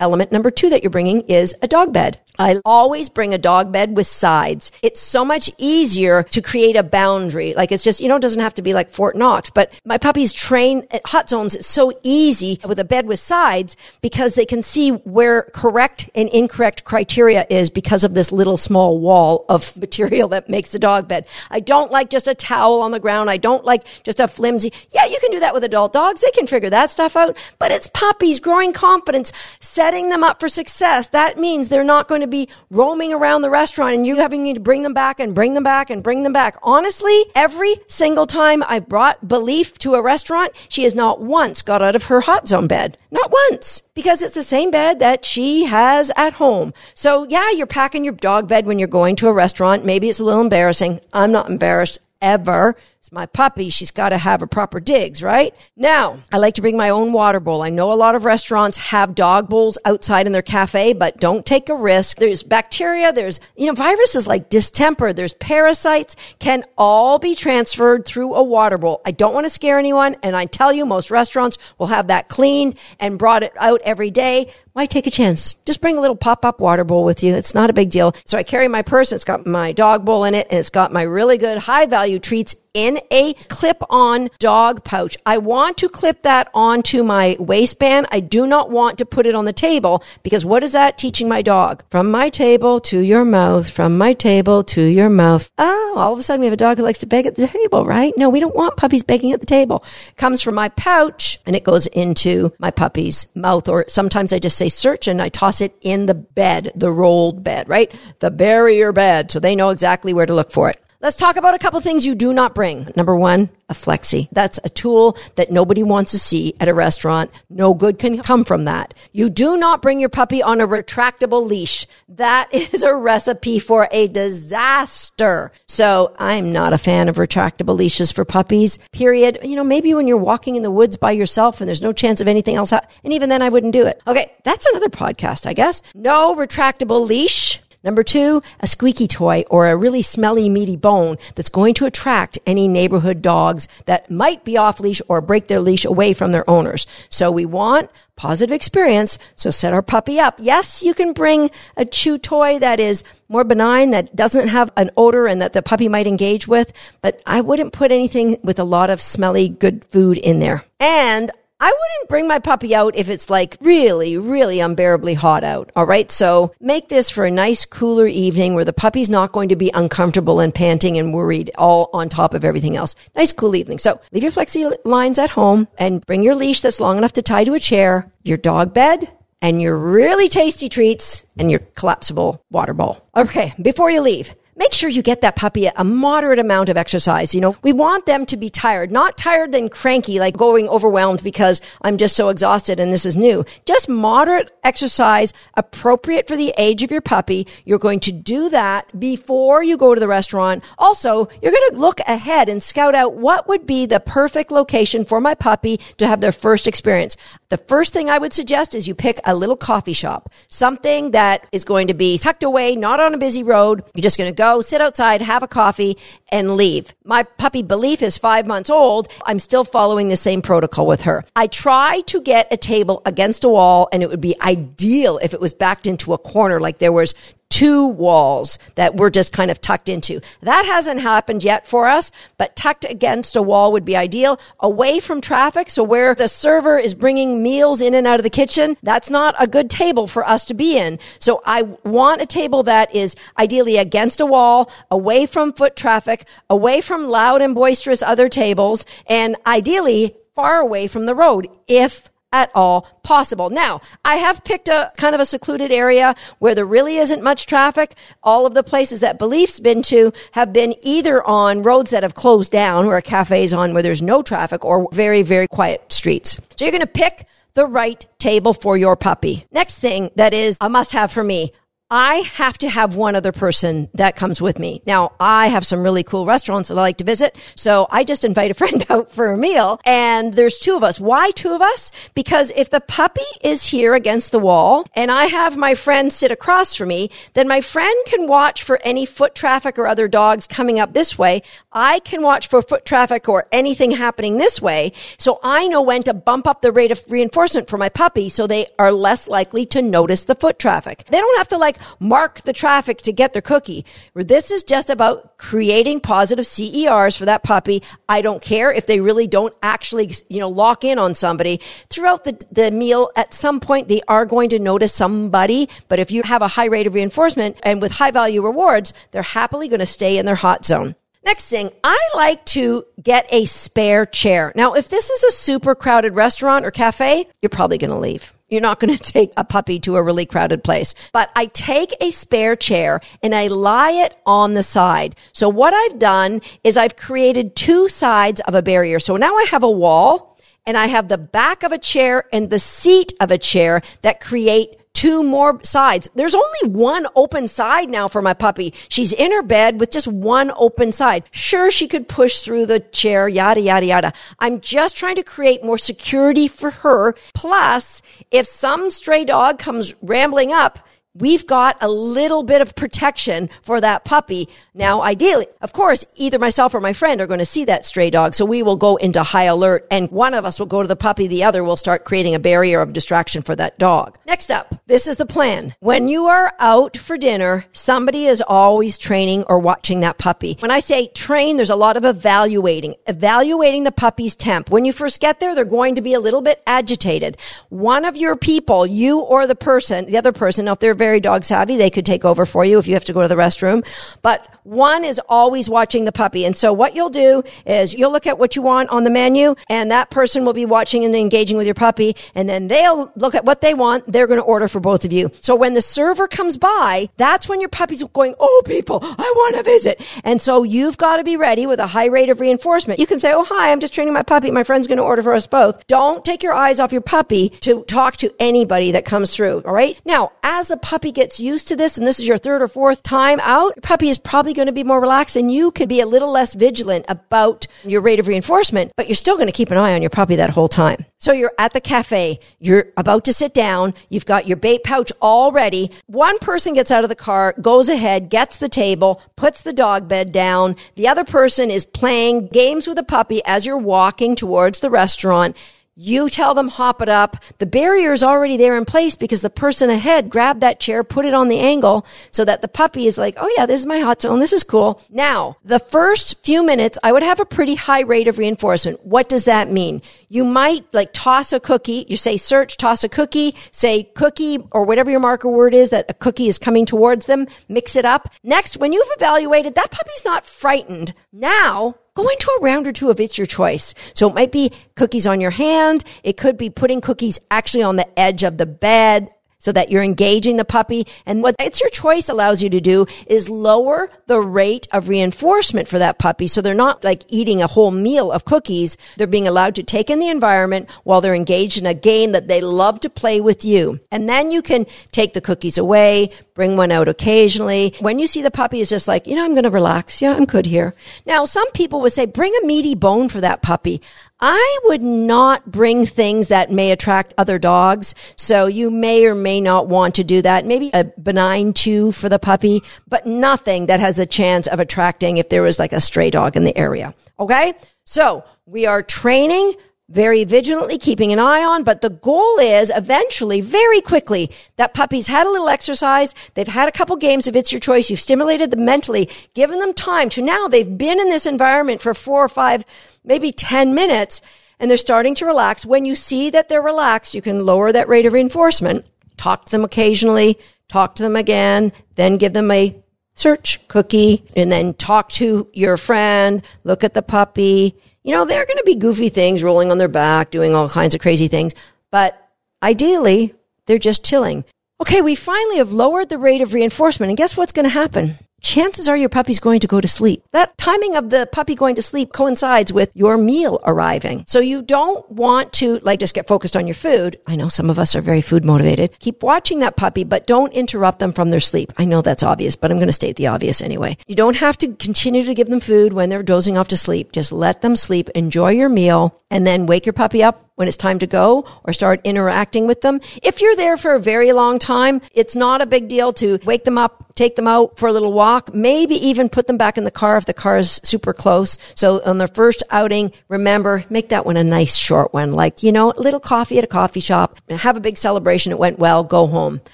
Element 0.00 0.32
number 0.32 0.50
two 0.50 0.70
that 0.70 0.82
you're 0.82 0.90
bringing 0.90 1.20
is 1.22 1.54
a 1.62 1.68
dog 1.68 1.92
bed. 1.92 2.20
I 2.38 2.60
always 2.64 3.08
bring 3.08 3.32
a 3.32 3.38
dog 3.38 3.70
bed 3.70 3.96
with 3.96 4.08
sides. 4.08 4.72
It's 4.82 5.00
so 5.00 5.24
much 5.24 5.50
easier 5.56 6.24
to 6.24 6.42
create 6.42 6.74
a 6.74 6.82
boundary. 6.82 7.54
Like 7.54 7.70
it's 7.70 7.84
just, 7.84 8.00
you 8.00 8.08
know, 8.08 8.16
it 8.16 8.22
doesn't 8.22 8.40
have 8.40 8.54
to 8.54 8.62
be 8.62 8.74
like 8.74 8.90
Fort 8.90 9.16
Knox, 9.16 9.50
but 9.50 9.72
my 9.84 9.98
puppies 9.98 10.32
train 10.32 10.84
at 10.90 11.06
hot 11.06 11.28
zones. 11.28 11.54
It's 11.54 11.68
so 11.68 11.92
easy 12.02 12.58
with 12.64 12.80
a 12.80 12.84
bed 12.84 13.06
with 13.06 13.20
sides 13.20 13.76
because 14.00 14.34
they 14.34 14.46
can 14.46 14.64
see 14.64 14.90
where 14.90 15.42
correct 15.54 16.10
and 16.16 16.28
incorrect 16.30 16.82
criteria 16.82 17.46
is 17.50 17.70
because 17.70 18.02
of 18.02 18.14
this 18.14 18.32
little 18.32 18.56
small 18.56 18.98
wall 18.98 19.44
of 19.48 19.76
material 19.80 20.28
that 20.28 20.48
makes 20.48 20.72
the 20.72 20.80
dog 20.80 21.06
bed. 21.06 21.28
I 21.52 21.60
don't 21.60 21.92
like 21.92 22.10
just 22.10 22.26
a 22.26 22.34
towel 22.34 22.82
on 22.82 22.90
the 22.90 23.00
ground. 23.00 23.30
I 23.30 23.36
don't 23.36 23.64
like 23.64 23.84
just 24.02 24.18
a 24.18 24.26
flimsy. 24.26 24.72
Yeah, 24.90 25.06
you 25.06 25.18
can 25.20 25.30
do 25.30 25.40
that 25.40 25.54
with 25.54 25.62
adult 25.62 25.92
dogs. 25.92 26.20
They 26.20 26.32
can 26.32 26.48
figure 26.48 26.70
that 26.70 26.90
stuff 26.90 27.14
out, 27.14 27.38
but 27.60 27.70
it's 27.70 27.88
puppies 27.94 28.40
growing 28.40 28.72
confidence 28.72 29.32
setting 29.60 30.08
them 30.08 30.24
up 30.24 30.40
for 30.40 30.48
success. 30.48 31.08
That 31.08 31.38
means 31.38 31.68
they're 31.68 31.84
not 31.84 32.08
going 32.08 32.22
to 32.22 32.23
be 32.26 32.48
roaming 32.70 33.12
around 33.12 33.42
the 33.42 33.50
restaurant 33.50 33.94
and 33.94 34.06
you 34.06 34.16
having 34.16 34.52
to 34.54 34.60
bring 34.60 34.82
them 34.82 34.94
back 34.94 35.20
and 35.20 35.34
bring 35.34 35.54
them 35.54 35.62
back 35.62 35.90
and 35.90 36.02
bring 36.02 36.22
them 36.22 36.32
back. 36.32 36.56
Honestly, 36.62 37.24
every 37.34 37.76
single 37.88 38.26
time 38.26 38.62
I 38.66 38.78
brought 38.78 39.26
Belief 39.26 39.78
to 39.78 39.94
a 39.94 40.02
restaurant, 40.02 40.52
she 40.68 40.84
has 40.84 40.94
not 40.94 41.20
once 41.20 41.62
got 41.62 41.82
out 41.82 41.96
of 41.96 42.04
her 42.04 42.20
hot 42.20 42.48
zone 42.48 42.66
bed. 42.66 42.98
Not 43.10 43.30
once. 43.30 43.82
Because 43.94 44.22
it's 44.22 44.34
the 44.34 44.42
same 44.42 44.70
bed 44.70 44.98
that 44.98 45.24
she 45.24 45.64
has 45.64 46.10
at 46.16 46.34
home. 46.34 46.74
So 46.94 47.24
yeah, 47.28 47.50
you're 47.50 47.66
packing 47.66 48.04
your 48.04 48.14
dog 48.14 48.48
bed 48.48 48.66
when 48.66 48.78
you're 48.78 48.88
going 48.88 49.16
to 49.16 49.28
a 49.28 49.32
restaurant. 49.32 49.84
Maybe 49.84 50.08
it's 50.08 50.20
a 50.20 50.24
little 50.24 50.40
embarrassing. 50.40 51.00
I'm 51.12 51.32
not 51.32 51.48
embarrassed 51.48 51.98
ever. 52.24 52.74
It's 52.98 53.12
my 53.12 53.26
puppy. 53.26 53.68
She's 53.68 53.90
got 53.90 54.08
to 54.08 54.18
have 54.18 54.40
a 54.40 54.46
proper 54.46 54.80
digs, 54.80 55.22
right? 55.22 55.54
Now, 55.76 56.20
I 56.32 56.38
like 56.38 56.54
to 56.54 56.62
bring 56.62 56.78
my 56.78 56.88
own 56.88 57.12
water 57.12 57.38
bowl. 57.38 57.62
I 57.62 57.68
know 57.68 57.92
a 57.92 57.94
lot 57.94 58.14
of 58.14 58.24
restaurants 58.24 58.78
have 58.78 59.14
dog 59.14 59.50
bowls 59.50 59.76
outside 59.84 60.24
in 60.26 60.32
their 60.32 60.40
cafe, 60.40 60.94
but 60.94 61.18
don't 61.18 61.44
take 61.44 61.68
a 61.68 61.74
risk. 61.74 62.16
There's 62.16 62.42
bacteria, 62.42 63.12
there's, 63.12 63.40
you 63.56 63.66
know, 63.66 63.74
viruses 63.74 64.26
like 64.26 64.48
distemper, 64.48 65.12
there's 65.12 65.34
parasites 65.34 66.16
can 66.38 66.64
all 66.78 67.18
be 67.18 67.34
transferred 67.34 68.06
through 68.06 68.34
a 68.34 68.42
water 68.42 68.78
bowl. 68.78 69.02
I 69.04 69.10
don't 69.10 69.34
want 69.34 69.44
to 69.44 69.50
scare 69.50 69.78
anyone. 69.78 70.16
And 70.22 70.34
I 70.34 70.46
tell 70.46 70.72
you, 70.72 70.86
most 70.86 71.10
restaurants 71.10 71.58
will 71.76 71.88
have 71.88 72.06
that 72.06 72.28
cleaned 72.28 72.78
and 72.98 73.18
brought 73.18 73.42
it 73.42 73.52
out 73.60 73.82
every 73.84 74.10
day. 74.10 74.50
Why 74.74 74.86
take 74.86 75.06
a 75.06 75.10
chance? 75.10 75.54
Just 75.64 75.80
bring 75.80 75.96
a 75.96 76.00
little 76.00 76.16
pop 76.16 76.44
up 76.44 76.58
water 76.58 76.82
bowl 76.82 77.04
with 77.04 77.22
you. 77.22 77.32
It's 77.36 77.54
not 77.54 77.70
a 77.70 77.72
big 77.72 77.90
deal. 77.90 78.12
So 78.26 78.36
I 78.36 78.42
carry 78.42 78.66
my 78.66 78.82
purse. 78.82 79.12
It's 79.12 79.22
got 79.22 79.46
my 79.46 79.70
dog 79.70 80.04
bowl 80.04 80.24
in 80.24 80.34
it 80.34 80.48
and 80.50 80.58
it's 80.58 80.68
got 80.68 80.92
my 80.92 81.02
really 81.02 81.38
good 81.38 81.58
high 81.58 81.86
value 81.86 82.18
treats 82.18 82.56
in 82.74 83.00
a 83.10 83.34
clip 83.48 83.82
on 83.88 84.28
dog 84.38 84.84
pouch. 84.84 85.16
I 85.24 85.38
want 85.38 85.78
to 85.78 85.88
clip 85.88 86.22
that 86.22 86.50
onto 86.52 87.02
my 87.02 87.36
waistband. 87.38 88.08
I 88.10 88.20
do 88.20 88.46
not 88.46 88.70
want 88.70 88.98
to 88.98 89.06
put 89.06 89.26
it 89.26 89.34
on 89.34 89.44
the 89.44 89.52
table 89.52 90.02
because 90.22 90.44
what 90.44 90.62
is 90.64 90.72
that 90.72 90.98
teaching 90.98 91.28
my 91.28 91.40
dog? 91.40 91.84
From 91.88 92.10
my 92.10 92.28
table 92.28 92.80
to 92.80 92.98
your 92.98 93.24
mouth, 93.24 93.70
from 93.70 93.96
my 93.96 94.12
table 94.12 94.64
to 94.64 94.82
your 94.82 95.08
mouth. 95.08 95.50
Oh, 95.56 95.94
all 95.96 96.12
of 96.12 96.18
a 96.18 96.22
sudden 96.22 96.40
we 96.40 96.46
have 96.46 96.52
a 96.52 96.56
dog 96.56 96.78
who 96.78 96.84
likes 96.84 96.98
to 96.98 97.06
beg 97.06 97.26
at 97.26 97.36
the 97.36 97.46
table, 97.46 97.86
right? 97.86 98.12
No, 98.16 98.28
we 98.28 98.40
don't 98.40 98.56
want 98.56 98.76
puppies 98.76 99.04
begging 99.04 99.32
at 99.32 99.40
the 99.40 99.46
table. 99.46 99.84
It 100.08 100.16
comes 100.16 100.42
from 100.42 100.56
my 100.56 100.68
pouch 100.70 101.40
and 101.46 101.54
it 101.54 101.64
goes 101.64 101.86
into 101.86 102.52
my 102.58 102.72
puppy's 102.72 103.26
mouth 103.34 103.68
or 103.68 103.84
sometimes 103.88 104.32
I 104.32 104.40
just 104.40 104.58
say 104.58 104.68
search 104.68 105.06
and 105.06 105.22
I 105.22 105.28
toss 105.28 105.60
it 105.60 105.76
in 105.80 106.06
the 106.06 106.14
bed, 106.14 106.72
the 106.74 106.90
rolled 106.90 107.44
bed, 107.44 107.68
right? 107.68 107.92
The 108.18 108.32
barrier 108.32 108.92
bed. 108.92 109.30
So 109.30 109.38
they 109.38 109.54
know 109.54 109.70
exactly 109.70 110.12
where 110.12 110.26
to 110.26 110.34
look 110.34 110.50
for 110.50 110.68
it. 110.70 110.83
Let's 111.04 111.16
talk 111.16 111.36
about 111.36 111.54
a 111.54 111.58
couple 111.58 111.78
things 111.82 112.06
you 112.06 112.14
do 112.14 112.32
not 112.32 112.54
bring. 112.54 112.90
Number 112.96 113.14
one, 113.14 113.50
a 113.68 113.74
flexi. 113.74 114.26
That's 114.32 114.58
a 114.64 114.70
tool 114.70 115.18
that 115.34 115.50
nobody 115.50 115.82
wants 115.82 116.12
to 116.12 116.18
see 116.18 116.54
at 116.60 116.68
a 116.68 116.72
restaurant. 116.72 117.30
No 117.50 117.74
good 117.74 117.98
can 117.98 118.22
come 118.22 118.42
from 118.42 118.64
that. 118.64 118.94
You 119.12 119.28
do 119.28 119.58
not 119.58 119.82
bring 119.82 120.00
your 120.00 120.08
puppy 120.08 120.42
on 120.42 120.62
a 120.62 120.66
retractable 120.66 121.46
leash. 121.46 121.86
That 122.08 122.48
is 122.54 122.82
a 122.82 122.94
recipe 122.94 123.58
for 123.58 123.86
a 123.90 124.08
disaster. 124.08 125.52
So 125.66 126.14
I'm 126.18 126.54
not 126.54 126.72
a 126.72 126.78
fan 126.78 127.10
of 127.10 127.16
retractable 127.16 127.76
leashes 127.76 128.10
for 128.10 128.24
puppies, 128.24 128.78
period. 128.92 129.40
You 129.42 129.56
know, 129.56 129.64
maybe 129.64 129.92
when 129.92 130.08
you're 130.08 130.16
walking 130.16 130.56
in 130.56 130.62
the 130.62 130.70
woods 130.70 130.96
by 130.96 131.12
yourself 131.12 131.60
and 131.60 131.68
there's 131.68 131.82
no 131.82 131.92
chance 131.92 132.22
of 132.22 132.28
anything 132.28 132.56
else. 132.56 132.72
And 132.72 133.12
even 133.12 133.28
then 133.28 133.42
I 133.42 133.50
wouldn't 133.50 133.74
do 133.74 133.86
it. 133.86 134.02
Okay. 134.06 134.32
That's 134.44 134.64
another 134.68 134.88
podcast, 134.88 135.44
I 135.44 135.52
guess. 135.52 135.82
No 135.94 136.34
retractable 136.34 137.06
leash. 137.06 137.60
Number 137.84 138.02
two, 138.02 138.42
a 138.60 138.66
squeaky 138.66 139.06
toy 139.06 139.44
or 139.50 139.68
a 139.68 139.76
really 139.76 140.00
smelly, 140.00 140.48
meaty 140.48 140.74
bone 140.76 141.18
that's 141.34 141.50
going 141.50 141.74
to 141.74 141.84
attract 141.84 142.38
any 142.46 142.66
neighborhood 142.66 143.20
dogs 143.20 143.68
that 143.84 144.10
might 144.10 144.42
be 144.42 144.56
off 144.56 144.80
leash 144.80 145.02
or 145.06 145.20
break 145.20 145.48
their 145.48 145.60
leash 145.60 145.84
away 145.84 146.14
from 146.14 146.32
their 146.32 146.48
owners. 146.48 146.86
So 147.10 147.30
we 147.30 147.44
want 147.44 147.90
positive 148.16 148.54
experience. 148.54 149.18
So 149.36 149.50
set 149.50 149.74
our 149.74 149.82
puppy 149.82 150.18
up. 150.18 150.36
Yes, 150.38 150.82
you 150.82 150.94
can 150.94 151.12
bring 151.12 151.50
a 151.76 151.84
chew 151.84 152.16
toy 152.16 152.58
that 152.58 152.80
is 152.80 153.04
more 153.28 153.44
benign, 153.44 153.90
that 153.90 154.16
doesn't 154.16 154.48
have 154.48 154.72
an 154.76 154.90
odor 154.96 155.26
and 155.26 155.42
that 155.42 155.52
the 155.52 155.62
puppy 155.62 155.88
might 155.88 156.06
engage 156.06 156.48
with, 156.48 156.72
but 157.02 157.20
I 157.26 157.42
wouldn't 157.42 157.72
put 157.72 157.92
anything 157.92 158.38
with 158.42 158.58
a 158.58 158.64
lot 158.64 158.88
of 158.88 159.00
smelly 159.00 159.48
good 159.48 159.84
food 159.84 160.16
in 160.16 160.38
there. 160.38 160.64
And 160.80 161.30
I 161.60 161.66
wouldn't 161.66 162.08
bring 162.08 162.26
my 162.26 162.40
puppy 162.40 162.74
out 162.74 162.96
if 162.96 163.08
it's 163.08 163.30
like 163.30 163.56
really, 163.60 164.18
really 164.18 164.60
unbearably 164.60 165.14
hot 165.14 165.44
out. 165.44 165.70
All 165.76 165.86
right. 165.86 166.10
So 166.10 166.52
make 166.60 166.88
this 166.88 167.10
for 167.10 167.24
a 167.24 167.30
nice 167.30 167.64
cooler 167.64 168.06
evening 168.06 168.54
where 168.54 168.64
the 168.64 168.72
puppy's 168.72 169.08
not 169.08 169.32
going 169.32 169.48
to 169.50 169.56
be 169.56 169.70
uncomfortable 169.72 170.40
and 170.40 170.54
panting 170.54 170.98
and 170.98 171.14
worried 171.14 171.50
all 171.56 171.90
on 171.92 172.08
top 172.08 172.34
of 172.34 172.44
everything 172.44 172.76
else. 172.76 172.94
Nice 173.14 173.32
cool 173.32 173.56
evening. 173.56 173.78
So 173.78 174.00
leave 174.12 174.24
your 174.24 174.32
flexi 174.32 174.70
lines 174.84 175.18
at 175.18 175.30
home 175.30 175.68
and 175.78 176.04
bring 176.04 176.22
your 176.22 176.34
leash 176.34 176.60
that's 176.60 176.80
long 176.80 176.98
enough 176.98 177.12
to 177.14 177.22
tie 177.22 177.44
to 177.44 177.54
a 177.54 177.60
chair, 177.60 178.12
your 178.24 178.38
dog 178.38 178.74
bed, 178.74 179.10
and 179.40 179.62
your 179.62 179.76
really 179.76 180.28
tasty 180.28 180.68
treats 180.68 181.24
and 181.38 181.50
your 181.50 181.60
collapsible 181.76 182.42
water 182.50 182.74
bowl. 182.74 183.06
Okay. 183.16 183.54
Before 183.60 183.90
you 183.90 184.00
leave, 184.00 184.34
make 184.56 184.72
sure 184.72 184.88
you 184.88 185.02
get 185.02 185.20
that 185.20 185.36
puppy 185.36 185.66
a 185.66 185.84
moderate 185.84 186.38
amount 186.38 186.68
of 186.68 186.76
exercise. 186.76 187.34
You 187.34 187.40
know, 187.40 187.56
we 187.62 187.72
want 187.72 188.06
them 188.06 188.26
to 188.26 188.36
be 188.36 188.50
tired, 188.50 188.90
not 188.90 189.16
tired 189.16 189.54
and 189.54 189.70
cranky, 189.70 190.18
like 190.18 190.36
going 190.36 190.68
overwhelmed 190.68 191.22
because 191.22 191.60
I'm 191.82 191.96
just 191.96 192.16
so 192.16 192.28
exhausted 192.28 192.80
and 192.80 192.92
this 192.92 193.06
is 193.06 193.16
new. 193.16 193.44
Just 193.66 193.88
moderate 193.88 194.50
exercise 194.62 195.32
appropriate 195.54 196.28
for 196.28 196.36
the 196.36 196.54
age 196.56 196.82
of 196.82 196.90
your 196.90 197.00
puppy. 197.00 197.46
You're 197.64 197.78
going 197.78 198.00
to 198.00 198.12
do 198.12 198.48
that 198.50 198.98
before 198.98 199.62
you 199.62 199.76
go 199.76 199.94
to 199.94 200.00
the 200.00 200.08
restaurant. 200.08 200.64
Also, 200.78 201.28
you're 201.42 201.52
going 201.52 201.70
to 201.70 201.78
look 201.78 202.00
ahead 202.00 202.48
and 202.48 202.62
scout 202.62 202.94
out 202.94 203.14
what 203.14 203.48
would 203.48 203.66
be 203.66 203.86
the 203.86 204.00
perfect 204.00 204.50
location 204.50 205.04
for 205.04 205.20
my 205.20 205.34
puppy 205.34 205.78
to 205.98 206.06
have 206.06 206.20
their 206.20 206.32
first 206.32 206.66
experience. 206.66 207.16
The 207.48 207.56
first 207.56 207.92
thing 207.92 208.10
I 208.10 208.18
would 208.18 208.32
suggest 208.32 208.74
is 208.74 208.88
you 208.88 208.94
pick 208.94 209.20
a 209.24 209.34
little 209.34 209.56
coffee 209.56 209.92
shop, 209.92 210.30
something 210.48 211.12
that 211.12 211.46
is 211.52 211.64
going 211.64 211.88
to 211.88 211.94
be 211.94 212.18
tucked 212.18 212.42
away, 212.42 212.74
not 212.74 213.00
on 213.00 213.14
a 213.14 213.18
busy 213.18 213.42
road. 213.42 213.84
You're 213.94 214.02
just 214.02 214.18
going 214.18 214.30
to 214.30 214.36
go 214.36 214.43
sit 214.62 214.80
outside, 214.80 215.22
have 215.22 215.42
a 215.42 215.48
coffee 215.48 215.96
and 216.30 216.56
leave. 216.56 216.94
My 217.04 217.22
puppy 217.22 217.62
Belief 217.62 218.02
is 218.02 218.18
five 218.18 218.46
months 218.46 218.70
old. 218.70 219.08
I'm 219.26 219.38
still 219.38 219.64
following 219.64 220.08
the 220.08 220.16
same 220.16 220.42
protocol 220.42 220.86
with 220.86 221.02
her. 221.02 221.24
I 221.36 221.46
try 221.46 222.00
to 222.06 222.20
get 222.20 222.52
a 222.52 222.56
table 222.56 223.02
against 223.06 223.44
a 223.44 223.48
wall 223.48 223.88
and 223.92 224.02
it 224.02 224.10
would 224.10 224.20
be 224.20 224.40
ideal 224.40 225.18
if 225.18 225.34
it 225.34 225.40
was 225.40 225.54
backed 225.54 225.86
into 225.86 226.12
a 226.12 226.18
corner, 226.18 226.60
like 226.60 226.78
there 226.78 226.92
was 226.92 227.14
two 227.54 227.86
walls 227.86 228.58
that 228.74 228.96
we're 228.96 229.08
just 229.08 229.32
kind 229.32 229.48
of 229.48 229.60
tucked 229.60 229.88
into. 229.88 230.20
That 230.42 230.64
hasn't 230.64 231.00
happened 231.00 231.44
yet 231.44 231.68
for 231.68 231.86
us, 231.86 232.10
but 232.36 232.56
tucked 232.56 232.84
against 232.84 233.36
a 233.36 233.42
wall 233.42 233.70
would 233.70 233.84
be 233.84 233.96
ideal. 233.96 234.40
Away 234.58 234.98
from 234.98 235.20
traffic, 235.20 235.70
so 235.70 235.84
where 235.84 236.16
the 236.16 236.26
server 236.26 236.78
is 236.78 236.94
bringing 236.94 237.44
meals 237.44 237.80
in 237.80 237.94
and 237.94 238.08
out 238.08 238.18
of 238.18 238.24
the 238.24 238.28
kitchen, 238.28 238.76
that's 238.82 239.08
not 239.08 239.36
a 239.38 239.46
good 239.46 239.70
table 239.70 240.08
for 240.08 240.26
us 240.26 240.44
to 240.46 240.54
be 240.54 240.76
in. 240.76 240.98
So 241.20 241.42
I 241.46 241.62
want 241.84 242.20
a 242.20 242.26
table 242.26 242.64
that 242.64 242.92
is 242.92 243.14
ideally 243.38 243.76
against 243.76 244.18
a 244.18 244.26
wall, 244.26 244.68
away 244.90 245.24
from 245.24 245.52
foot 245.52 245.76
traffic, 245.76 246.26
away 246.50 246.80
from 246.80 247.08
loud 247.08 247.40
and 247.40 247.54
boisterous 247.54 248.02
other 248.02 248.28
tables, 248.28 248.84
and 249.06 249.36
ideally 249.46 250.16
far 250.34 250.58
away 250.58 250.88
from 250.88 251.06
the 251.06 251.14
road 251.14 251.46
if 251.68 252.10
at 252.34 252.50
all 252.52 252.82
possible. 253.04 253.48
Now, 253.48 253.80
I 254.04 254.16
have 254.16 254.42
picked 254.42 254.68
a 254.68 254.92
kind 254.96 255.14
of 255.14 255.20
a 255.20 255.24
secluded 255.24 255.70
area 255.70 256.16
where 256.40 256.54
there 256.54 256.66
really 256.66 256.96
isn't 256.96 257.22
much 257.22 257.46
traffic. 257.46 257.94
All 258.24 258.44
of 258.44 258.54
the 258.54 258.64
places 258.64 258.98
that 259.00 259.20
Belief's 259.20 259.60
been 259.60 259.82
to 259.82 260.12
have 260.32 260.52
been 260.52 260.74
either 260.82 261.22
on 261.22 261.62
roads 261.62 261.90
that 261.90 262.02
have 262.02 262.14
closed 262.14 262.50
down 262.50 262.88
where 262.88 262.96
a 262.96 263.02
cafe 263.02 263.44
is 263.44 263.54
on 263.54 263.72
where 263.72 263.84
there's 263.84 264.02
no 264.02 264.20
traffic 264.20 264.64
or 264.64 264.88
very, 264.92 265.22
very 265.22 265.46
quiet 265.46 265.92
streets. 265.92 266.40
So 266.56 266.64
you're 266.64 266.72
going 266.72 266.80
to 266.80 266.88
pick 266.88 267.26
the 267.54 267.66
right 267.66 268.04
table 268.18 268.52
for 268.52 268.76
your 268.76 268.96
puppy. 268.96 269.46
Next 269.52 269.78
thing 269.78 270.10
that 270.16 270.34
is 270.34 270.58
a 270.60 270.68
must 270.68 270.90
have 270.90 271.12
for 271.12 271.22
me, 271.22 271.52
I 271.90 272.16
have 272.34 272.58
to 272.58 272.68
have 272.68 272.96
one 272.96 273.14
other 273.14 273.30
person 273.30 273.88
that 273.94 274.16
comes 274.16 274.40
with 274.40 274.58
me. 274.58 274.82
Now, 274.86 275.12
I 275.20 275.48
have 275.48 275.64
some 275.64 275.80
really 275.80 276.02
cool 276.02 276.26
restaurants 276.26 276.68
that 276.68 276.76
I 276.76 276.80
like 276.80 276.96
to 276.96 277.04
visit. 277.04 277.36
So 277.54 277.86
I 277.88 278.02
just 278.02 278.24
invite 278.24 278.50
a 278.50 278.54
friend 278.64 278.84
out 278.90 279.12
for 279.12 279.28
a 279.28 279.36
meal 279.36 279.80
and 279.84 280.34
there's 280.34 280.58
two 280.58 280.76
of 280.76 280.82
us. 280.82 280.98
Why 280.98 281.30
two 281.30 281.52
of 281.54 281.62
us? 281.62 281.92
Because 282.14 282.50
if 282.56 282.70
the 282.70 282.80
puppy 282.80 283.20
is 283.42 283.66
here 283.66 283.94
against 283.94 284.32
the 284.32 284.40
wall 284.40 284.86
and 284.94 285.10
I 285.10 285.26
have 285.26 285.56
my 285.56 285.74
friend 285.74 286.12
sit 286.12 286.32
across 286.32 286.74
from 286.74 286.88
me, 286.88 287.10
then 287.34 287.46
my 287.46 287.60
friend 287.60 287.94
can 288.06 288.26
watch 288.26 288.62
for 288.62 288.80
any 288.82 289.06
foot 289.06 289.34
traffic 289.34 289.78
or 289.78 289.86
other 289.86 290.08
dogs 290.08 290.46
coming 290.48 290.80
up 290.80 290.94
this 290.94 291.16
way. 291.16 291.42
I 291.70 292.00
can 292.00 292.22
watch 292.22 292.48
for 292.48 292.60
foot 292.60 292.84
traffic 292.84 293.28
or 293.28 293.46
anything 293.52 293.92
happening 293.92 294.38
this 294.38 294.60
way. 294.60 294.92
So 295.16 295.38
I 295.44 295.68
know 295.68 295.82
when 295.82 296.02
to 296.04 296.14
bump 296.14 296.48
up 296.48 296.60
the 296.60 296.72
rate 296.72 296.90
of 296.90 297.04
reinforcement 297.08 297.68
for 297.68 297.78
my 297.78 297.88
puppy 297.88 298.28
so 298.30 298.46
they 298.46 298.66
are 298.80 298.90
less 298.90 299.28
likely 299.28 299.64
to 299.66 299.80
notice 299.80 300.24
the 300.24 300.34
foot 300.34 300.58
traffic. 300.58 301.04
They 301.10 301.18
don't 301.18 301.38
have 301.38 301.48
to 301.48 301.58
like 301.58 301.78
mark 301.98 302.42
the 302.42 302.52
traffic 302.52 302.98
to 302.98 303.12
get 303.12 303.32
their 303.32 303.42
cookie. 303.42 303.84
This 304.14 304.50
is 304.50 304.64
just 304.64 304.90
about 304.90 305.38
creating 305.38 306.00
positive 306.00 306.46
CERs 306.46 307.16
for 307.16 307.24
that 307.24 307.42
puppy. 307.42 307.82
I 308.08 308.22
don't 308.22 308.42
care 308.42 308.72
if 308.72 308.86
they 308.86 309.00
really 309.00 309.26
don't 309.26 309.54
actually, 309.62 310.12
you 310.28 310.40
know, 310.40 310.48
lock 310.48 310.84
in 310.84 310.98
on 310.98 311.14
somebody 311.14 311.60
throughout 311.90 312.24
the, 312.24 312.38
the 312.50 312.70
meal. 312.70 313.10
At 313.16 313.34
some 313.34 313.60
point, 313.60 313.88
they 313.88 314.02
are 314.08 314.26
going 314.26 314.50
to 314.50 314.58
notice 314.58 314.92
somebody. 314.92 315.68
But 315.88 315.98
if 315.98 316.10
you 316.10 316.22
have 316.22 316.42
a 316.42 316.48
high 316.48 316.66
rate 316.66 316.86
of 316.86 316.94
reinforcement 316.94 317.56
and 317.62 317.80
with 317.82 317.92
high 317.92 318.10
value 318.10 318.42
rewards, 318.42 318.92
they're 319.10 319.22
happily 319.22 319.68
going 319.68 319.80
to 319.80 319.86
stay 319.86 320.18
in 320.18 320.26
their 320.26 320.34
hot 320.34 320.64
zone. 320.64 320.94
Next 321.24 321.48
thing, 321.48 321.70
I 321.82 321.98
like 322.14 322.44
to 322.46 322.84
get 323.02 323.26
a 323.30 323.46
spare 323.46 324.04
chair. 324.04 324.52
Now, 324.54 324.74
if 324.74 324.90
this 324.90 325.08
is 325.08 325.24
a 325.24 325.30
super 325.30 325.74
crowded 325.74 326.14
restaurant 326.14 326.66
or 326.66 326.70
cafe, 326.70 327.26
you're 327.40 327.48
probably 327.48 327.78
going 327.78 327.90
to 327.90 327.96
leave. 327.96 328.34
You're 328.54 328.62
not 328.62 328.80
going 328.80 328.96
to 328.96 329.12
take 329.12 329.32
a 329.36 329.44
puppy 329.44 329.78
to 329.80 329.96
a 329.96 330.02
really 330.02 330.24
crowded 330.24 330.64
place. 330.64 330.94
But 331.12 331.30
I 331.36 331.46
take 331.46 331.94
a 332.00 332.10
spare 332.10 332.56
chair 332.56 333.00
and 333.22 333.34
I 333.34 333.48
lie 333.48 333.90
it 333.90 334.16
on 334.24 334.54
the 334.54 334.62
side. 334.62 335.16
So 335.32 335.48
what 335.48 335.74
I've 335.74 335.98
done 335.98 336.40
is 336.62 336.76
I've 336.76 336.96
created 336.96 337.56
two 337.56 337.88
sides 337.88 338.40
of 338.42 338.54
a 338.54 338.62
barrier. 338.62 338.98
So 338.98 339.16
now 339.16 339.36
I 339.36 339.44
have 339.50 339.62
a 339.62 339.70
wall 339.70 340.38
and 340.66 340.78
I 340.78 340.86
have 340.86 341.08
the 341.08 341.18
back 341.18 341.62
of 341.62 341.72
a 341.72 341.78
chair 341.78 342.24
and 342.32 342.48
the 342.48 342.58
seat 342.58 343.12
of 343.20 343.30
a 343.30 343.38
chair 343.38 343.82
that 344.02 344.20
create 344.20 344.78
two 344.94 345.22
more 345.22 345.60
sides. 345.62 346.08
There's 346.14 346.34
only 346.34 346.70
one 346.70 347.06
open 347.14 347.46
side 347.48 347.90
now 347.90 348.08
for 348.08 348.22
my 348.22 348.32
puppy. 348.32 348.72
She's 348.88 349.12
in 349.12 349.32
her 349.32 349.42
bed 349.42 349.80
with 349.80 349.90
just 349.90 350.06
one 350.08 350.52
open 350.56 350.92
side. 350.92 351.24
Sure, 351.30 351.70
she 351.70 351.86
could 351.86 352.08
push 352.08 352.40
through 352.40 352.66
the 352.66 352.80
chair, 352.80 353.28
yada, 353.28 353.60
yada, 353.60 353.86
yada. 353.86 354.12
I'm 354.38 354.60
just 354.60 354.96
trying 354.96 355.16
to 355.16 355.22
create 355.22 355.62
more 355.62 355.78
security 355.78 356.48
for 356.48 356.70
her. 356.70 357.14
Plus, 357.34 358.00
if 358.30 358.46
some 358.46 358.90
stray 358.90 359.24
dog 359.24 359.58
comes 359.58 359.94
rambling 360.00 360.52
up, 360.52 360.78
we've 361.14 361.46
got 361.46 361.76
a 361.80 361.88
little 361.88 362.42
bit 362.42 362.60
of 362.60 362.74
protection 362.74 363.48
for 363.62 363.80
that 363.80 364.04
puppy. 364.04 364.48
Now, 364.74 365.02
ideally, 365.02 365.46
of 365.60 365.72
course, 365.72 366.04
either 366.16 366.38
myself 366.38 366.74
or 366.74 366.80
my 366.80 366.92
friend 366.92 367.20
are 367.20 367.26
going 367.26 367.38
to 367.38 367.44
see 367.44 367.64
that 367.66 367.86
stray 367.86 368.10
dog. 368.10 368.34
So 368.34 368.44
we 368.44 368.62
will 368.62 368.76
go 368.76 368.96
into 368.96 369.22
high 369.22 369.44
alert 369.44 369.86
and 369.90 370.10
one 370.10 370.34
of 370.34 370.44
us 370.44 370.58
will 370.58 370.66
go 370.66 370.82
to 370.82 370.88
the 370.88 370.96
puppy. 370.96 371.26
The 371.26 371.44
other 371.44 371.62
will 371.62 371.76
start 371.76 372.04
creating 372.04 372.34
a 372.34 372.40
barrier 372.40 372.80
of 372.80 372.92
distraction 372.92 373.42
for 373.42 373.54
that 373.56 373.78
dog. 373.78 374.18
Next 374.26 374.50
up, 374.50 374.74
this 374.86 375.06
is 375.06 375.16
the 375.16 375.26
plan. 375.26 375.74
When 375.80 376.08
you 376.08 376.26
are 376.26 376.52
out 376.58 376.96
for 376.96 377.16
dinner, 377.16 377.66
somebody 377.72 378.26
is 378.26 378.42
always 378.42 378.98
training 378.98 379.44
or 379.44 379.58
watching 379.58 380.00
that 380.00 380.18
puppy. 380.18 380.56
When 380.58 380.70
I 380.70 380.80
say 380.80 381.08
train, 381.08 381.56
there's 381.56 381.70
a 381.70 381.76
lot 381.76 381.96
of 381.96 382.04
evaluating, 382.04 382.96
evaluating 383.06 383.84
the 383.84 383.92
puppy's 383.92 384.34
temp. 384.34 384.70
When 384.70 384.84
you 384.84 384.92
first 384.92 385.20
get 385.20 385.38
there, 385.38 385.54
they're 385.54 385.64
going 385.64 385.94
to 385.94 386.02
be 386.02 386.14
a 386.14 386.20
little 386.20 386.42
bit 386.42 386.62
agitated. 386.66 387.36
One 387.68 388.04
of 388.04 388.16
your 388.16 388.34
people, 388.34 388.84
you 388.86 389.20
or 389.20 389.46
the 389.46 389.54
person, 389.54 390.06
the 390.06 390.18
other 390.18 390.32
person, 390.32 390.66
if 390.66 390.80
they're 390.80 390.94
very 391.04 391.20
dog 391.20 391.44
savvy, 391.44 391.76
they 391.76 391.90
could 391.90 392.06
take 392.06 392.24
over 392.24 392.46
for 392.46 392.64
you 392.64 392.78
if 392.78 392.88
you 392.88 392.94
have 392.94 393.04
to 393.04 393.12
go 393.12 393.20
to 393.20 393.28
the 393.28 393.34
restroom. 393.34 393.86
But 394.22 394.48
one 394.64 395.04
is 395.04 395.20
always 395.28 395.68
watching 395.68 396.06
the 396.06 396.12
puppy. 396.12 396.46
And 396.46 396.56
so 396.56 396.72
what 396.72 396.94
you'll 396.94 397.10
do 397.10 397.42
is 397.66 397.92
you'll 397.92 398.10
look 398.10 398.26
at 398.26 398.38
what 398.38 398.56
you 398.56 398.62
want 398.62 398.88
on 398.88 399.04
the 399.04 399.10
menu 399.10 399.54
and 399.68 399.90
that 399.90 400.08
person 400.08 400.46
will 400.46 400.54
be 400.54 400.64
watching 400.64 401.04
and 401.04 401.14
engaging 401.14 401.58
with 401.58 401.66
your 401.66 401.74
puppy. 401.74 402.16
And 402.34 402.48
then 402.48 402.68
they'll 402.68 403.12
look 403.16 403.34
at 403.34 403.44
what 403.44 403.60
they 403.60 403.74
want. 403.74 404.10
They're 404.10 404.26
going 404.26 404.40
to 404.40 404.44
order 404.44 404.66
for 404.66 404.80
both 404.80 405.04
of 405.04 405.12
you. 405.12 405.30
So 405.42 405.54
when 405.54 405.74
the 405.74 405.82
server 405.82 406.26
comes 406.26 406.56
by, 406.56 407.10
that's 407.18 407.46
when 407.46 407.60
your 407.60 407.68
puppy's 407.68 408.02
going, 408.02 408.34
Oh, 408.40 408.62
people, 408.64 409.00
I 409.02 409.32
want 409.36 409.56
to 409.56 409.62
visit. 409.62 410.02
And 410.24 410.40
so 410.40 410.62
you've 410.62 410.96
got 410.96 411.18
to 411.18 411.24
be 411.24 411.36
ready 411.36 411.66
with 411.66 411.78
a 411.78 411.86
high 411.86 412.06
rate 412.06 412.30
of 412.30 412.40
reinforcement. 412.40 412.98
You 412.98 413.06
can 413.06 413.18
say, 413.18 413.32
Oh, 413.34 413.44
hi, 413.44 413.70
I'm 413.70 413.80
just 413.80 413.92
training 413.92 414.14
my 414.14 414.22
puppy. 414.22 414.50
My 414.50 414.64
friend's 414.64 414.86
going 414.86 414.98
to 414.98 415.04
order 415.04 415.22
for 415.22 415.34
us 415.34 415.46
both. 415.46 415.86
Don't 415.86 416.24
take 416.24 416.42
your 416.42 416.54
eyes 416.54 416.80
off 416.80 416.92
your 416.92 417.02
puppy 417.02 417.50
to 417.60 417.82
talk 417.84 418.16
to 418.16 418.34
anybody 418.40 418.92
that 418.92 419.04
comes 419.04 419.34
through. 419.34 419.62
All 419.66 419.74
right. 419.74 420.00
Now, 420.06 420.32
as 420.42 420.70
a 420.70 420.78
puppy 420.78 420.93
gets 421.02 421.40
used 421.40 421.68
to 421.68 421.76
this, 421.76 421.98
and 421.98 422.06
this 422.06 422.18
is 422.18 422.26
your 422.26 422.38
third 422.38 422.62
or 422.62 422.68
fourth 422.68 423.02
time 423.02 423.40
out, 423.42 423.74
your 423.76 423.82
puppy 423.82 424.08
is 424.08 424.18
probably 424.18 424.52
going 424.52 424.66
to 424.66 424.72
be 424.72 424.84
more 424.84 425.00
relaxed 425.00 425.36
and 425.36 425.52
you 425.52 425.70
can 425.70 425.88
be 425.88 426.00
a 426.00 426.06
little 426.06 426.30
less 426.30 426.54
vigilant 426.54 427.04
about 427.08 427.66
your 427.84 428.00
rate 428.00 428.20
of 428.20 428.26
reinforcement, 428.26 428.92
but 428.96 429.08
you're 429.08 429.16
still 429.16 429.36
going 429.36 429.46
to 429.48 429.52
keep 429.52 429.70
an 429.70 429.78
eye 429.78 429.94
on 429.94 430.02
your 430.02 430.10
puppy 430.10 430.36
that 430.36 430.50
whole 430.50 430.68
time. 430.68 431.04
So 431.18 431.32
you're 431.32 431.52
at 431.58 431.72
the 431.72 431.80
cafe, 431.80 432.38
you're 432.58 432.92
about 432.96 433.24
to 433.24 433.32
sit 433.32 433.54
down, 433.54 433.94
you've 434.10 434.26
got 434.26 434.46
your 434.46 434.56
bait 434.56 434.84
pouch 434.84 435.10
all 435.22 435.52
ready. 435.52 435.90
One 436.06 436.38
person 436.38 436.74
gets 436.74 436.90
out 436.90 437.04
of 437.04 437.08
the 437.08 437.14
car, 437.14 437.54
goes 437.60 437.88
ahead, 437.88 438.28
gets 438.28 438.58
the 438.58 438.68
table, 438.68 439.22
puts 439.36 439.62
the 439.62 439.72
dog 439.72 440.06
bed 440.06 440.32
down. 440.32 440.76
The 440.96 441.08
other 441.08 441.24
person 441.24 441.70
is 441.70 441.86
playing 441.86 442.48
games 442.48 442.86
with 442.86 442.96
the 442.96 443.02
puppy 443.02 443.42
as 443.46 443.64
you're 443.64 443.78
walking 443.78 444.36
towards 444.36 444.80
the 444.80 444.90
restaurant. 444.90 445.56
You 445.96 446.28
tell 446.28 446.54
them 446.54 446.68
hop 446.68 447.00
it 447.02 447.08
up. 447.08 447.36
The 447.58 447.66
barrier 447.66 448.12
is 448.12 448.24
already 448.24 448.56
there 448.56 448.76
in 448.76 448.84
place 448.84 449.14
because 449.14 449.42
the 449.42 449.50
person 449.50 449.90
ahead 449.90 450.28
grabbed 450.28 450.60
that 450.60 450.80
chair, 450.80 451.04
put 451.04 451.24
it 451.24 451.34
on 451.34 451.46
the 451.46 451.60
angle 451.60 452.04
so 452.32 452.44
that 452.44 452.62
the 452.62 452.68
puppy 452.68 453.06
is 453.06 453.16
like, 453.16 453.36
Oh 453.38 453.52
yeah, 453.56 453.64
this 453.64 453.80
is 453.80 453.86
my 453.86 454.00
hot 454.00 454.20
zone. 454.20 454.40
This 454.40 454.52
is 454.52 454.64
cool. 454.64 455.00
Now, 455.08 455.56
the 455.64 455.78
first 455.78 456.44
few 456.44 456.64
minutes, 456.64 456.98
I 457.04 457.12
would 457.12 457.22
have 457.22 457.38
a 457.38 457.44
pretty 457.44 457.76
high 457.76 458.00
rate 458.00 458.26
of 458.26 458.38
reinforcement. 458.38 459.06
What 459.06 459.28
does 459.28 459.44
that 459.44 459.70
mean? 459.70 460.02
You 460.28 460.44
might 460.44 460.84
like 460.92 461.10
toss 461.12 461.52
a 461.52 461.60
cookie. 461.60 462.06
You 462.08 462.16
say 462.16 462.38
search, 462.38 462.76
toss 462.76 463.04
a 463.04 463.08
cookie, 463.08 463.54
say 463.70 464.02
cookie 464.02 464.58
or 464.72 464.84
whatever 464.84 465.12
your 465.12 465.20
marker 465.20 465.48
word 465.48 465.74
is 465.74 465.90
that 465.90 466.10
a 466.10 466.14
cookie 466.14 466.48
is 466.48 466.58
coming 466.58 466.86
towards 466.86 467.26
them. 467.26 467.46
Mix 467.68 467.94
it 467.94 468.04
up. 468.04 468.30
Next, 468.42 468.78
when 468.78 468.92
you've 468.92 469.06
evaluated, 469.16 469.76
that 469.76 469.92
puppy's 469.92 470.24
not 470.24 470.44
frightened. 470.44 471.14
Now 471.32 471.94
go 472.14 472.28
into 472.28 472.50
a 472.58 472.62
round 472.62 472.86
or 472.86 472.92
two 472.92 473.10
of 473.10 473.20
it's 473.20 473.36
your 473.38 473.46
choice. 473.46 473.94
So 474.14 474.28
it 474.28 474.34
might 474.34 474.52
be 474.52 474.72
cookies 474.94 475.26
on 475.26 475.40
your 475.40 475.50
hand. 475.50 476.04
It 476.22 476.36
could 476.36 476.56
be 476.56 476.70
putting 476.70 477.00
cookies 477.00 477.38
actually 477.50 477.82
on 477.82 477.96
the 477.96 478.18
edge 478.18 478.42
of 478.42 478.58
the 478.58 478.66
bed 478.66 479.30
so 479.64 479.72
that 479.72 479.90
you're 479.90 480.02
engaging 480.02 480.58
the 480.58 480.64
puppy. 480.64 481.06
And 481.24 481.42
what 481.42 481.56
it's 481.58 481.80
your 481.80 481.88
choice 481.88 482.28
allows 482.28 482.62
you 482.62 482.68
to 482.68 482.80
do 482.80 483.06
is 483.26 483.48
lower 483.48 484.10
the 484.26 484.40
rate 484.40 484.86
of 484.92 485.08
reinforcement 485.08 485.88
for 485.88 485.98
that 485.98 486.18
puppy. 486.18 486.46
So 486.46 486.60
they're 486.60 486.74
not 486.74 487.02
like 487.02 487.24
eating 487.28 487.62
a 487.62 487.66
whole 487.66 487.90
meal 487.90 488.30
of 488.30 488.44
cookies. 488.44 488.98
They're 489.16 489.26
being 489.26 489.48
allowed 489.48 489.74
to 489.76 489.82
take 489.82 490.10
in 490.10 490.18
the 490.18 490.28
environment 490.28 490.90
while 491.04 491.22
they're 491.22 491.34
engaged 491.34 491.78
in 491.78 491.86
a 491.86 491.94
game 491.94 492.32
that 492.32 492.46
they 492.46 492.60
love 492.60 493.00
to 493.00 493.10
play 493.10 493.40
with 493.40 493.64
you. 493.64 494.00
And 494.10 494.28
then 494.28 494.50
you 494.50 494.60
can 494.60 494.84
take 495.12 495.32
the 495.32 495.40
cookies 495.40 495.78
away, 495.78 496.30
bring 496.52 496.76
one 496.76 496.92
out 496.92 497.08
occasionally. 497.08 497.94
When 498.00 498.18
you 498.18 498.26
see 498.26 498.42
the 498.42 498.50
puppy 498.50 498.80
is 498.80 498.90
just 498.90 499.08
like, 499.08 499.26
you 499.26 499.34
know, 499.34 499.44
I'm 499.44 499.52
going 499.52 499.64
to 499.64 499.70
relax. 499.70 500.20
Yeah, 500.20 500.34
I'm 500.34 500.44
good 500.44 500.66
here. 500.66 500.94
Now, 501.24 501.46
some 501.46 501.70
people 501.72 502.02
would 502.02 502.12
say, 502.12 502.26
bring 502.26 502.52
a 502.62 502.66
meaty 502.66 502.94
bone 502.94 503.30
for 503.30 503.40
that 503.40 503.62
puppy. 503.62 504.02
I 504.46 504.78
would 504.84 505.00
not 505.00 505.72
bring 505.72 506.04
things 506.04 506.48
that 506.48 506.70
may 506.70 506.90
attract 506.90 507.32
other 507.38 507.58
dogs. 507.58 508.14
So 508.36 508.66
you 508.66 508.90
may 508.90 509.24
or 509.24 509.34
may 509.34 509.58
not 509.58 509.88
want 509.88 510.16
to 510.16 510.24
do 510.24 510.42
that. 510.42 510.66
Maybe 510.66 510.90
a 510.92 511.04
benign 511.04 511.72
chew 511.72 512.12
for 512.12 512.28
the 512.28 512.38
puppy, 512.38 512.82
but 513.08 513.24
nothing 513.24 513.86
that 513.86 514.00
has 514.00 514.18
a 514.18 514.26
chance 514.26 514.66
of 514.66 514.80
attracting 514.80 515.38
if 515.38 515.48
there 515.48 515.62
was 515.62 515.78
like 515.78 515.94
a 515.94 516.00
stray 516.00 516.28
dog 516.28 516.58
in 516.58 516.64
the 516.64 516.76
area. 516.76 517.14
Okay. 517.40 517.72
So 518.04 518.44
we 518.66 518.84
are 518.84 519.02
training 519.02 519.72
very 520.08 520.44
vigilantly 520.44 520.98
keeping 520.98 521.32
an 521.32 521.38
eye 521.38 521.62
on, 521.62 521.82
but 521.82 522.02
the 522.02 522.10
goal 522.10 522.58
is 522.58 522.92
eventually, 522.94 523.60
very 523.60 524.00
quickly, 524.00 524.50
that 524.76 524.92
puppy's 524.92 525.28
had 525.28 525.46
a 525.46 525.50
little 525.50 525.68
exercise. 525.68 526.34
They've 526.54 526.68
had 526.68 526.88
a 526.88 526.92
couple 526.92 527.16
games 527.16 527.48
of 527.48 527.56
It's 527.56 527.72
Your 527.72 527.80
Choice. 527.80 528.10
You've 528.10 528.20
stimulated 528.20 528.70
them 528.70 528.84
mentally, 528.84 529.30
given 529.54 529.78
them 529.78 529.94
time 529.94 530.28
to 530.30 530.42
now 530.42 530.68
they've 530.68 530.98
been 530.98 531.18
in 531.18 531.30
this 531.30 531.46
environment 531.46 532.02
for 532.02 532.12
four 532.12 532.44
or 532.44 532.50
five, 532.50 532.84
maybe 533.24 533.50
10 533.50 533.94
minutes, 533.94 534.42
and 534.78 534.90
they're 534.90 534.98
starting 534.98 535.34
to 535.36 535.46
relax. 535.46 535.86
When 535.86 536.04
you 536.04 536.14
see 536.14 536.50
that 536.50 536.68
they're 536.68 536.82
relaxed, 536.82 537.34
you 537.34 537.40
can 537.40 537.64
lower 537.64 537.90
that 537.90 538.08
rate 538.08 538.26
of 538.26 538.34
reinforcement, 538.34 539.06
talk 539.38 539.64
to 539.66 539.70
them 539.70 539.84
occasionally, 539.84 540.58
talk 540.88 541.14
to 541.14 541.22
them 541.22 541.36
again, 541.36 541.92
then 542.16 542.36
give 542.36 542.52
them 542.52 542.70
a 542.70 542.94
search 543.32 543.86
cookie, 543.88 544.44
and 544.54 544.70
then 544.70 544.92
talk 544.92 545.30
to 545.30 545.68
your 545.72 545.96
friend, 545.96 546.62
look 546.84 547.02
at 547.02 547.14
the 547.14 547.22
puppy, 547.22 547.98
you 548.24 548.32
know, 548.32 548.44
they're 548.44 548.66
going 548.66 548.78
to 548.78 548.84
be 548.84 548.96
goofy 548.96 549.28
things, 549.28 549.62
rolling 549.62 549.90
on 549.90 549.98
their 549.98 550.08
back, 550.08 550.50
doing 550.50 550.74
all 550.74 550.88
kinds 550.88 551.14
of 551.14 551.20
crazy 551.20 551.46
things. 551.46 551.74
But 552.10 552.48
ideally, 552.82 553.54
they're 553.86 553.98
just 553.98 554.24
chilling. 554.24 554.64
Okay, 555.00 555.20
we 555.20 555.34
finally 555.34 555.76
have 555.76 555.92
lowered 555.92 556.30
the 556.30 556.38
rate 556.38 556.62
of 556.62 556.72
reinforcement. 556.72 557.28
And 557.28 557.36
guess 557.36 557.56
what's 557.56 557.72
going 557.72 557.84
to 557.84 557.90
happen? 557.90 558.38
Chances 558.64 559.08
are 559.08 559.16
your 559.16 559.28
puppy's 559.28 559.60
going 559.60 559.80
to 559.80 559.86
go 559.86 560.00
to 560.00 560.08
sleep. 560.08 560.42
That 560.52 560.76
timing 560.78 561.14
of 561.14 561.30
the 561.30 561.46
puppy 561.52 561.74
going 561.74 561.94
to 561.96 562.02
sleep 562.02 562.32
coincides 562.32 562.92
with 562.92 563.10
your 563.14 563.36
meal 563.36 563.78
arriving. 563.84 564.44
So 564.48 564.58
you 564.58 564.82
don't 564.82 565.30
want 565.30 565.72
to 565.74 565.98
like 565.98 566.18
just 566.18 566.34
get 566.34 566.48
focused 566.48 566.76
on 566.76 566.86
your 566.86 566.94
food. 566.94 567.38
I 567.46 567.56
know 567.56 567.68
some 567.68 567.90
of 567.90 567.98
us 567.98 568.16
are 568.16 568.22
very 568.22 568.40
food 568.40 568.64
motivated. 568.64 569.18
Keep 569.20 569.42
watching 569.42 569.80
that 569.80 569.96
puppy, 569.96 570.24
but 570.24 570.46
don't 570.46 570.72
interrupt 570.72 571.18
them 571.18 571.32
from 571.32 571.50
their 571.50 571.60
sleep. 571.60 571.92
I 571.98 572.06
know 572.06 572.22
that's 572.22 572.42
obvious, 572.42 572.74
but 572.74 572.90
I'm 572.90 572.96
going 572.98 573.06
to 573.08 573.12
state 573.12 573.36
the 573.36 573.48
obvious 573.48 573.82
anyway. 573.82 574.16
You 574.26 574.34
don't 574.34 574.56
have 574.56 574.78
to 574.78 574.94
continue 574.94 575.44
to 575.44 575.54
give 575.54 575.68
them 575.68 575.80
food 575.80 576.14
when 576.14 576.30
they're 576.30 576.42
dozing 576.42 576.78
off 576.78 576.88
to 576.88 576.96
sleep. 576.96 577.32
Just 577.32 577.52
let 577.52 577.82
them 577.82 577.96
sleep, 577.96 578.30
enjoy 578.30 578.70
your 578.70 578.88
meal, 578.88 579.40
and 579.54 579.64
then 579.64 579.86
wake 579.86 580.04
your 580.04 580.12
puppy 580.12 580.42
up 580.42 580.68
when 580.74 580.88
it's 580.88 580.96
time 580.96 581.20
to 581.20 581.26
go 581.28 581.64
or 581.84 581.92
start 581.92 582.20
interacting 582.24 582.88
with 582.88 583.00
them. 583.02 583.20
If 583.42 583.62
you're 583.62 583.76
there 583.76 583.96
for 583.96 584.14
a 584.14 584.18
very 584.18 584.52
long 584.52 584.80
time, 584.80 585.20
it's 585.32 585.54
not 585.54 585.80
a 585.80 585.86
big 585.86 586.08
deal 586.08 586.32
to 586.34 586.58
wake 586.64 586.82
them 586.82 586.98
up, 586.98 587.32
take 587.36 587.54
them 587.54 587.68
out 587.68 587.96
for 587.96 588.08
a 588.08 588.12
little 588.12 588.32
walk, 588.32 588.74
maybe 588.74 589.14
even 589.14 589.48
put 589.48 589.68
them 589.68 589.78
back 589.78 589.96
in 589.96 590.02
the 590.02 590.10
car 590.10 590.36
if 590.36 590.46
the 590.46 590.52
car 590.52 590.76
is 590.76 591.00
super 591.04 591.32
close. 591.32 591.78
So 591.94 592.20
on 592.24 592.38
their 592.38 592.48
first 592.48 592.82
outing, 592.90 593.32
remember, 593.48 594.04
make 594.10 594.30
that 594.30 594.44
one 594.44 594.56
a 594.56 594.64
nice 594.64 594.96
short 594.96 595.32
one. 595.32 595.52
Like, 595.52 595.84
you 595.84 595.92
know, 595.92 596.10
a 596.10 596.20
little 596.20 596.40
coffee 596.40 596.78
at 596.78 596.84
a 596.84 596.88
coffee 596.88 597.20
shop, 597.20 597.60
have 597.70 597.96
a 597.96 598.00
big 598.00 598.16
celebration. 598.16 598.72
It 598.72 598.78
went 598.78 598.98
well, 598.98 599.22
go 599.22 599.46
home. 599.46 599.80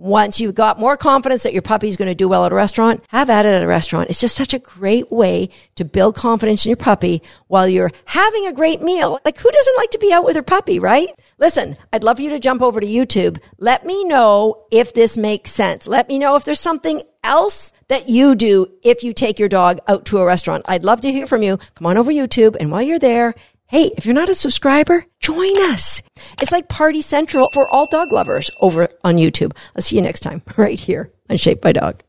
Once 0.00 0.38
you've 0.38 0.54
got 0.54 0.78
more 0.78 0.96
confidence 0.96 1.42
that 1.42 1.52
your 1.52 1.60
puppy's 1.60 1.96
going 1.96 2.08
to 2.08 2.14
do 2.14 2.28
well 2.28 2.44
at 2.44 2.52
a 2.52 2.54
restaurant, 2.54 3.02
have 3.08 3.28
at 3.28 3.44
it 3.44 3.48
at 3.48 3.64
a 3.64 3.66
restaurant. 3.66 4.08
It's 4.08 4.20
just 4.20 4.36
such 4.36 4.54
a 4.54 4.60
great 4.60 5.10
way 5.10 5.50
to 5.74 5.84
build 5.84 6.14
confidence 6.14 6.64
in 6.64 6.70
your 6.70 6.76
puppy 6.76 7.20
while 7.48 7.68
you're 7.68 7.90
having 8.06 8.46
a 8.46 8.52
great 8.52 8.80
meal. 8.80 9.18
Like 9.24 9.38
who 9.38 9.50
doesn't 9.50 9.76
like 9.76 9.90
to 9.90 9.98
be 9.98 10.12
out 10.12 10.24
with 10.24 10.34
their 10.34 10.44
puppy, 10.44 10.78
right? 10.78 11.08
Listen, 11.38 11.76
I'd 11.92 12.04
love 12.04 12.20
you 12.20 12.30
to 12.30 12.38
jump 12.38 12.62
over 12.62 12.78
to 12.78 12.86
YouTube. 12.86 13.40
Let 13.58 13.84
me 13.84 14.04
know 14.04 14.66
if 14.70 14.94
this 14.94 15.16
makes 15.16 15.50
sense. 15.50 15.88
Let 15.88 16.08
me 16.08 16.20
know 16.20 16.36
if 16.36 16.44
there's 16.44 16.60
something 16.60 17.02
else 17.24 17.72
that 17.88 18.08
you 18.08 18.36
do 18.36 18.68
if 18.84 19.02
you 19.02 19.12
take 19.12 19.40
your 19.40 19.48
dog 19.48 19.80
out 19.88 20.04
to 20.06 20.18
a 20.18 20.24
restaurant. 20.24 20.64
I'd 20.68 20.84
love 20.84 21.00
to 21.00 21.10
hear 21.10 21.26
from 21.26 21.42
you. 21.42 21.58
Come 21.74 21.86
on 21.86 21.98
over 21.98 22.12
YouTube. 22.12 22.56
And 22.60 22.70
while 22.70 22.82
you're 22.82 23.00
there, 23.00 23.34
Hey, 23.70 23.92
if 23.98 24.06
you're 24.06 24.14
not 24.14 24.30
a 24.30 24.34
subscriber, 24.34 25.04
join 25.20 25.60
us. 25.70 26.02
It's 26.40 26.52
like 26.52 26.70
Party 26.70 27.02
Central 27.02 27.50
for 27.52 27.68
all 27.68 27.84
dog 27.84 28.12
lovers 28.12 28.50
over 28.60 28.88
on 29.04 29.16
YouTube. 29.16 29.54
I'll 29.76 29.82
see 29.82 29.96
you 29.96 30.00
next 30.00 30.20
time 30.20 30.40
right 30.56 30.80
here 30.80 31.12
on 31.28 31.36
Shaped 31.36 31.60
by 31.60 31.72
Dog. 31.72 32.02